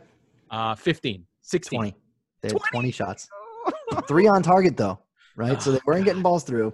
[0.51, 1.77] Uh, 15, 16.
[1.77, 1.95] 20.
[2.41, 2.69] They had 20?
[2.71, 3.29] 20 shots.
[4.07, 4.99] Three on target though,
[5.35, 5.61] right?
[5.61, 6.73] so Oh, they weren't getting balls through.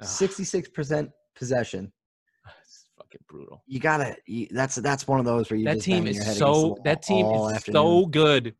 [0.00, 1.92] Ugh, 66% possession.
[3.10, 3.62] It's fucking brutal.
[3.66, 4.16] You gotta.
[4.26, 6.36] You, that's that's one of those where you that just team bang your is head
[6.36, 7.74] so that team is afternoon.
[8.02, 8.54] so good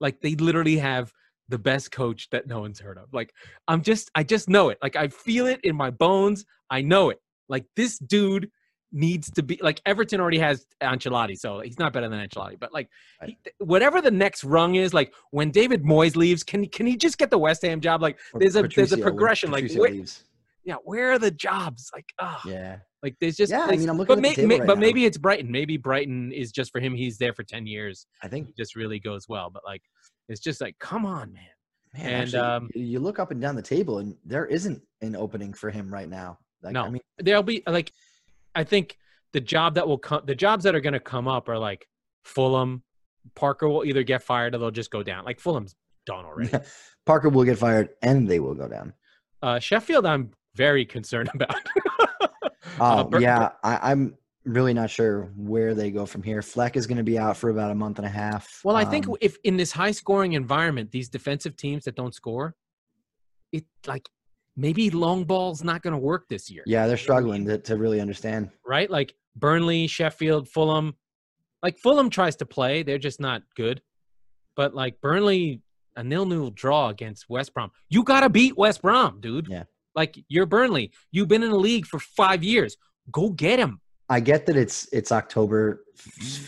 [0.00, 1.12] like they literally have
[1.48, 3.32] the best coach that no one's heard of like
[3.68, 7.08] i'm just i just know it like i feel it in my bones i know
[7.08, 8.50] it like this dude
[8.92, 12.58] needs to be like everton already has Ancelotti, so he's not better than Ancelotti.
[12.58, 12.88] but like
[13.24, 17.16] he, whatever the next rung is like when david moyes leaves can can he just
[17.16, 19.94] get the west ham job like Or there's a- there's a progression, like, where-
[20.64, 22.78] yeah where are the jobs like ah Yeah.
[23.06, 24.80] Like there's just Yeah, I mean, I'm looking but, may- may- right but now.
[24.80, 28.28] maybe it's brighton maybe brighton is just for him he's there for 10 years I
[28.28, 29.48] think just really goes well.
[29.50, 29.82] But like,
[30.28, 31.44] it's just like, come on, man.
[31.94, 34.82] Man, And, actually, um, you- you look up and down the table, and there isn't
[35.02, 36.38] an opening for him right now.
[36.62, 37.92] Like, no, I mean, there'll be like,
[38.54, 38.98] I think
[39.32, 41.86] the job that will come, the jobs that are going to come up are like
[42.24, 42.82] Fulham.
[43.34, 45.24] Parker will either get fired or they'll just go down.
[45.24, 45.74] Like Fulham's
[46.06, 46.50] done already.
[47.06, 48.92] Parker will get fired, and they will go down.
[49.42, 51.54] uh, Sheffield, I'm very concerned about.
[52.78, 56.40] Oh Uh, Bur- yeah, I, I'm really not sure where they go from here.
[56.42, 58.60] Fleck is going to be out for about a month and a half.
[58.64, 62.14] Well, I think Um, if in this high scoring environment, these defensive teams that don't
[62.14, 62.54] score,
[63.52, 64.08] it like
[64.56, 66.62] maybe long ball's not going to work this year.
[66.66, 67.42] yeah, they're You know what I mean?
[67.42, 68.50] struggling to, to really understand.
[68.64, 68.90] right?
[68.90, 70.94] Like Burnley, Sheffield, Fulham.
[71.62, 73.82] Like Fulham tries to play, they're just not good.
[74.54, 75.62] But like Burnley,
[75.96, 77.70] a nil-nil draw against West Brom.
[77.88, 79.48] You gotta beat West Brom, dude.
[79.48, 79.64] Yeah.
[79.96, 80.92] Like you're Burnley.
[81.10, 82.76] You've been in the league for five years.
[83.10, 83.80] Go get him.
[84.08, 85.82] I get that it's it's October,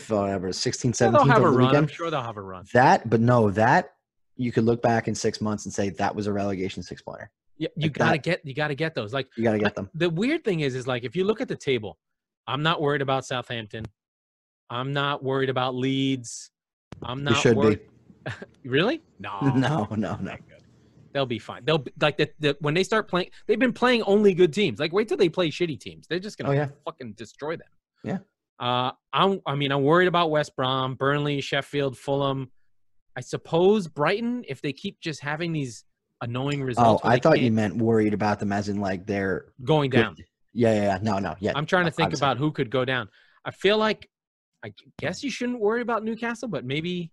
[0.07, 1.75] whatever, 16, Sure they'll have a the run.
[1.75, 2.63] I'm sure they'll have a run.
[2.73, 3.89] That, but no, that
[4.37, 7.29] you could look back in six months and say that was a relegation six pointer.
[7.57, 8.23] Yeah, you Like gotta that.
[8.23, 9.13] get you gotta get those.
[9.13, 9.89] Like You got to get them.
[9.93, 11.97] the weird thing is, is like if you look at the table,
[12.47, 13.83] I'm not worried about Southampton.
[14.69, 16.51] I'm not worried about Leeds.
[17.03, 17.79] I'm You not should worried.
[18.25, 18.31] be.
[18.63, 19.01] Really?
[19.19, 19.39] No.
[19.41, 20.35] No, no, no.
[21.09, 21.13] Good.
[21.13, 21.63] They'll be fine.
[21.65, 23.29] They'll be, like the, the when they start playing.
[23.47, 24.79] They've been playing only good teams.
[24.79, 26.07] Like wait till they play shitty teams.
[26.07, 26.67] They're just gonna Oh, yeah.
[26.85, 27.67] fucking destroy them.
[28.03, 28.17] Yeah.
[28.59, 29.41] Uh, I'm.
[29.45, 32.51] I mean, I'm worried about West Brom, Burnley, Sheffield, Fulham.
[33.15, 35.83] I suppose Brighton, if they keep just having these
[36.21, 37.03] annoying Oh, results.
[37.03, 40.01] where I thought you meant worried about them as in like they're going good.
[40.01, 40.15] down.
[40.53, 40.99] Yeah, yeah, yeah.
[41.01, 41.35] No, no.
[41.39, 41.53] Yeah.
[41.55, 42.25] I'm trying to think obviously.
[42.25, 43.07] about who could go down.
[43.45, 44.09] I feel like,
[44.65, 47.11] I guess you shouldn't worry about Newcastle, but maybe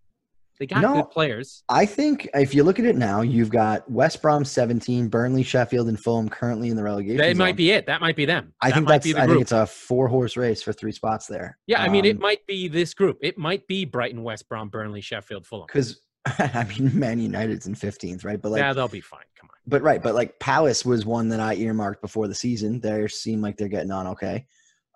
[0.58, 1.62] they got No, good players.
[1.68, 5.88] I think if you look at it now, you've got West Brom 17, Burnley, Sheffield,
[5.88, 7.18] and Fulham currently in the relegation.
[7.18, 7.86] That might be it.
[7.86, 8.52] That might be them.
[8.60, 9.14] I That think that's.
[9.14, 11.58] I think it's a four horse race for three spots there.
[11.66, 13.18] Yeah, I mean, it Um, might be this group.
[13.22, 15.66] It might be Brighton, West Brom, Burnley, Sheffield, Fulham.
[15.66, 16.00] because
[16.38, 18.40] I mean, Man United's in 15th, right?
[18.40, 19.20] But like, yeah, they'll be fine.
[19.38, 19.56] Come on.
[19.66, 22.80] but right, but like Palace was one that I earmarked before the season.
[22.80, 24.46] They seem like they're getting on okay.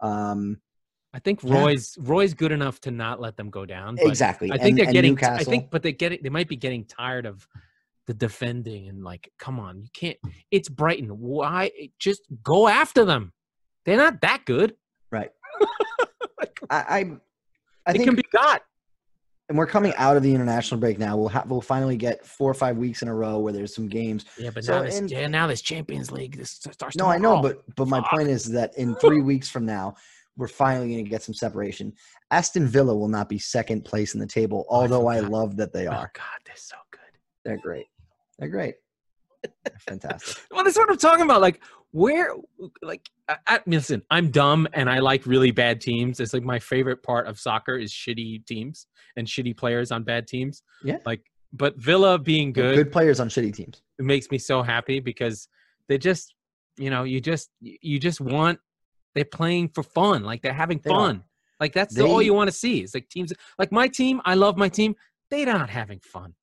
[0.02, 0.60] Um,
[1.12, 1.60] I think Yeah.
[1.60, 3.96] Roy's Roy's good enough to not let them go down.
[4.00, 4.50] exactly.
[4.52, 5.24] I think and, they're and getting.
[5.24, 6.22] I think, but they get it.
[6.22, 7.46] They might be getting tired of
[8.06, 10.16] the defending and like, come on, you can't.
[10.50, 11.08] It's Brighton.
[11.08, 11.70] Why?
[11.98, 13.32] Just go after them.
[13.84, 14.74] They're not that good.
[15.10, 15.30] right.
[16.38, 17.10] Like, I, I,
[17.86, 18.62] I think can be got.
[19.50, 21.18] and we're coming out of the international break now.
[21.18, 23.88] We'll have we'll finally get four or five weeks in a row where there's some
[23.88, 24.24] games.
[24.38, 25.02] Yeah, but So now this.
[25.10, 26.36] Yeah, now this Champions League.
[26.38, 26.96] This starts.
[26.96, 27.42] No, I know, tomorrow.
[27.66, 28.10] but but my Fuck.
[28.12, 29.96] point is that in three weeks from now,
[30.36, 31.92] we're finally going to get some separation.
[32.30, 35.56] Aston Villa will not be second place in the table, Oh, I although I, love
[35.56, 35.94] that they are.
[35.94, 36.12] Oh are.
[36.14, 37.00] God, they're so good.
[37.44, 37.86] They're great.
[38.38, 38.76] They're great.
[39.42, 40.36] They're fantastic.
[40.50, 41.40] Well, that's what I'm talking about.
[41.40, 41.62] Like,
[41.92, 42.30] where,
[42.82, 46.20] like, I, I, listen, I'm dumb and I like really bad teams.
[46.20, 50.26] It's like my favorite part of soccer is shitty teams and shitty players on bad
[50.28, 50.62] teams.
[50.84, 50.98] Yeah.
[51.04, 51.22] Like,
[51.52, 52.76] but Villa being Good.
[52.76, 53.82] good, players on shitty teams.
[53.98, 55.48] it makes me so happy because
[55.88, 56.34] they just,
[56.78, 58.60] you know, you just, you just want,
[59.14, 60.22] they're playing for fun.
[60.22, 60.96] Like they're having They are.
[60.98, 61.24] fun.
[61.58, 62.80] Like that's the, all you want to see.
[62.80, 64.20] It's like teams, like my team.
[64.24, 64.94] I love my team.
[65.30, 66.34] They're not having fun.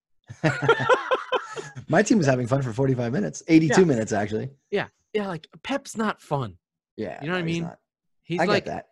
[1.90, 3.86] my team was having fun for 45 minutes, 82 Yeah.
[3.88, 4.50] minutes actually.
[4.72, 5.28] Yeah, yeah.
[5.28, 6.58] like Pep's not fun.
[6.98, 7.64] Yeah, You know what I no, he's mean?
[7.64, 7.80] not.
[8.24, 8.86] He's I like get that.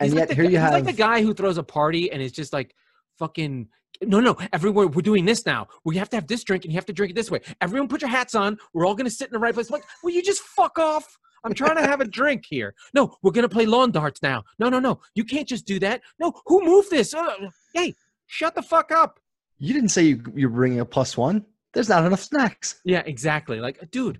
[0.00, 2.10] He's And like yet the here you have like the guy who throws a party
[2.10, 2.74] and is just like
[3.18, 3.68] fucking
[4.02, 6.76] no no everywhere we're doing this now we have to have this drink and you
[6.76, 9.28] have to drink it this way everyone put your hats on we're all gonna sit
[9.28, 12.04] in the right place like will you just fuck off i'm trying to have a
[12.04, 15.66] drink here no we're gonna play lawn darts now no no no you can't just
[15.66, 17.34] do that no who moved this Uh,
[17.74, 17.94] hey
[18.26, 19.18] shut the fuck up
[19.58, 21.44] you didn't say you, you're bringing a plus one.
[21.72, 22.80] There's not enough snacks.
[22.84, 23.60] Yeah, exactly.
[23.60, 24.18] Like, dude,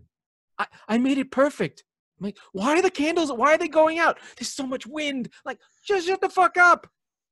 [0.57, 1.83] I, I made it perfect.
[2.21, 3.33] I'm like, why are the candles?
[3.33, 4.19] Why are they going out?
[4.39, 5.31] There's so much wind.
[5.45, 6.87] Like, just shut the fuck up.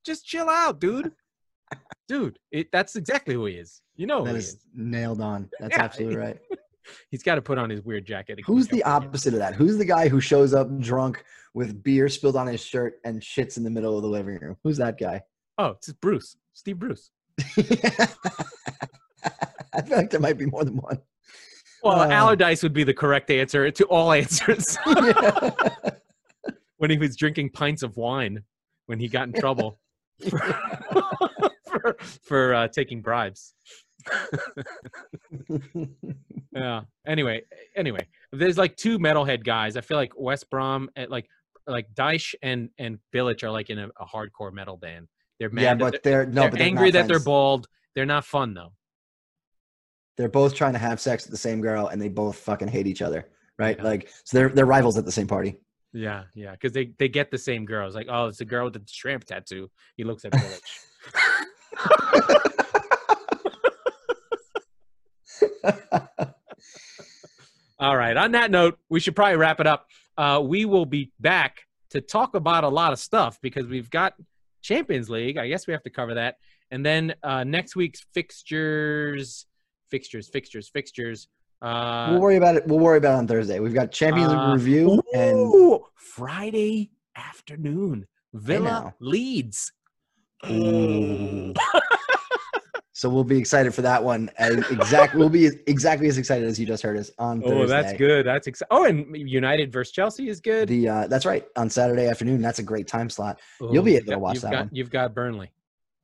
[0.05, 1.13] Just chill out, dude.
[2.09, 3.81] dude, it, that's exactly who he is.
[3.95, 4.67] You know, who That he is is.
[4.75, 5.49] nailed on.
[5.61, 5.83] That's Yeah.
[5.85, 6.39] absolutely right.
[7.11, 8.39] He's got to put on his weird jacket.
[8.45, 9.55] Who's the opposite of that?
[9.55, 11.23] Who's the guy who shows up drunk
[11.55, 14.57] with beer spilled on his shirt and shits in the middle of the living room?
[14.65, 15.23] Who's that guy?
[15.59, 17.11] Oh, it's Bruce, Steve Bruce.
[19.73, 20.99] I feel like there might be more than one.
[21.83, 24.77] Well, Uh, Allardyce would be the correct answer to all answers.
[24.87, 25.51] Yeah.
[26.77, 28.43] when he was drinking pints of wine
[28.87, 29.79] when he got in trouble
[30.29, 33.55] for, for uh, taking bribes.
[36.53, 36.83] yeah.
[37.07, 37.43] Anyway,
[37.77, 39.77] anyway, there's like two metalhead guys.
[39.77, 41.29] I feel like West Brom, and like
[41.67, 45.09] like Dyche and and Bilic are like in a, a hardcore metal band.
[45.39, 45.63] They're mad.
[45.63, 47.69] yeah, but they're no, they're, but they're they're angry that they're bald.
[47.95, 48.73] They're not fun though.
[50.17, 52.87] They're both trying to have sex with the same girl, and they both fucking hate
[52.87, 53.29] each other,
[53.59, 53.77] right?
[53.79, 53.85] Yeah.
[53.85, 55.59] Like, so they're they're rivals at the same party.
[55.93, 57.95] Yeah, yeah, because they they get the same girls.
[57.95, 59.71] Like, oh, it's the girl with the tramp tattoo.
[59.97, 60.61] He looks at Bilic.
[67.79, 68.17] All right.
[68.17, 69.87] On that note, we should probably wrap it up.
[70.19, 74.15] Uh, we will be back to talk about a lot of stuff because we've got
[74.63, 75.39] Champions League.
[75.39, 76.37] I guess we have to cover that.
[76.71, 79.47] And then uh, next week's fixtures,
[79.91, 81.29] fixtures, fixtures, fixtures.
[81.63, 82.67] Uh, we'll worry about it.
[82.67, 83.61] We'll worry about it on Thursday.
[83.61, 89.73] We've got Champions League uh, review and ooh, Friday afternoon, Villa leads.
[93.01, 93.03] Ooh.
[93.03, 94.31] so we'll be excited for that one.
[94.39, 97.57] And exact, we'll be exactly as excited as you just heard us on Thursday.
[97.57, 98.27] Oh, that's good.
[98.27, 98.69] That's exciting.
[98.71, 100.69] Oh, and United versus Chelsea is good.
[100.69, 102.43] The uh, that's right on Saturday afternoon.
[102.43, 103.41] That's a great time slot.
[103.61, 104.71] Oh, you'll be able to watch you've that got, one.
[104.73, 105.51] You've got Burnley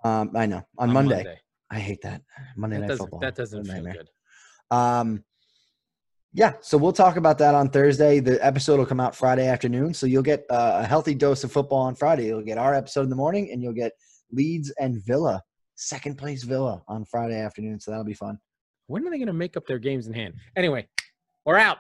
[0.05, 1.39] Um, I know on, Monday.
[1.71, 2.23] I hate that
[2.57, 3.21] Monday That night doesn't, football.
[3.21, 4.09] that doesn't feel good.
[4.71, 5.25] Um,
[6.33, 8.21] yeah, so we'll talk about that on Thursday.
[8.21, 11.51] The episode will come out Friday afternoon, so you'll get uh, a healthy dose of
[11.51, 12.27] football on Friday.
[12.27, 13.93] You'll get our episode in the morning, and you'll get
[14.31, 15.43] Leeds and Villa,
[15.77, 17.79] second place Villa on Friday afternoon.
[17.79, 18.39] So that'll be fun.
[18.89, 20.35] When are they going to make up their games in hand?
[20.57, 20.89] Anyway,
[21.45, 21.79] we're out.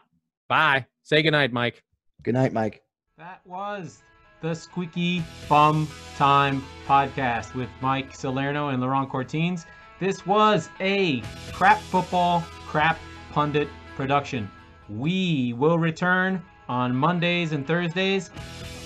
[0.49, 0.87] Bye.
[1.03, 1.83] Say goodnight, Mike.
[2.23, 2.83] Good night, Mike.
[3.19, 4.03] That was
[4.41, 9.65] the Squeaky Bum Time podcast with Mike Salerno and Laurent Cortines.
[9.99, 11.23] This was a
[11.53, 12.99] crap football, crap
[13.33, 14.51] pundit production.
[14.89, 18.29] We will return on Mondays and Thursdays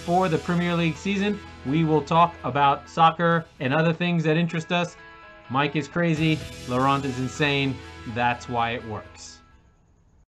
[0.04, 1.40] for the Premier League season.
[1.66, 4.96] We will talk about soccer and other things that interest us.
[5.50, 6.38] Mike is crazy,
[6.68, 7.76] Laurent is insane.
[8.14, 9.39] That's why it works.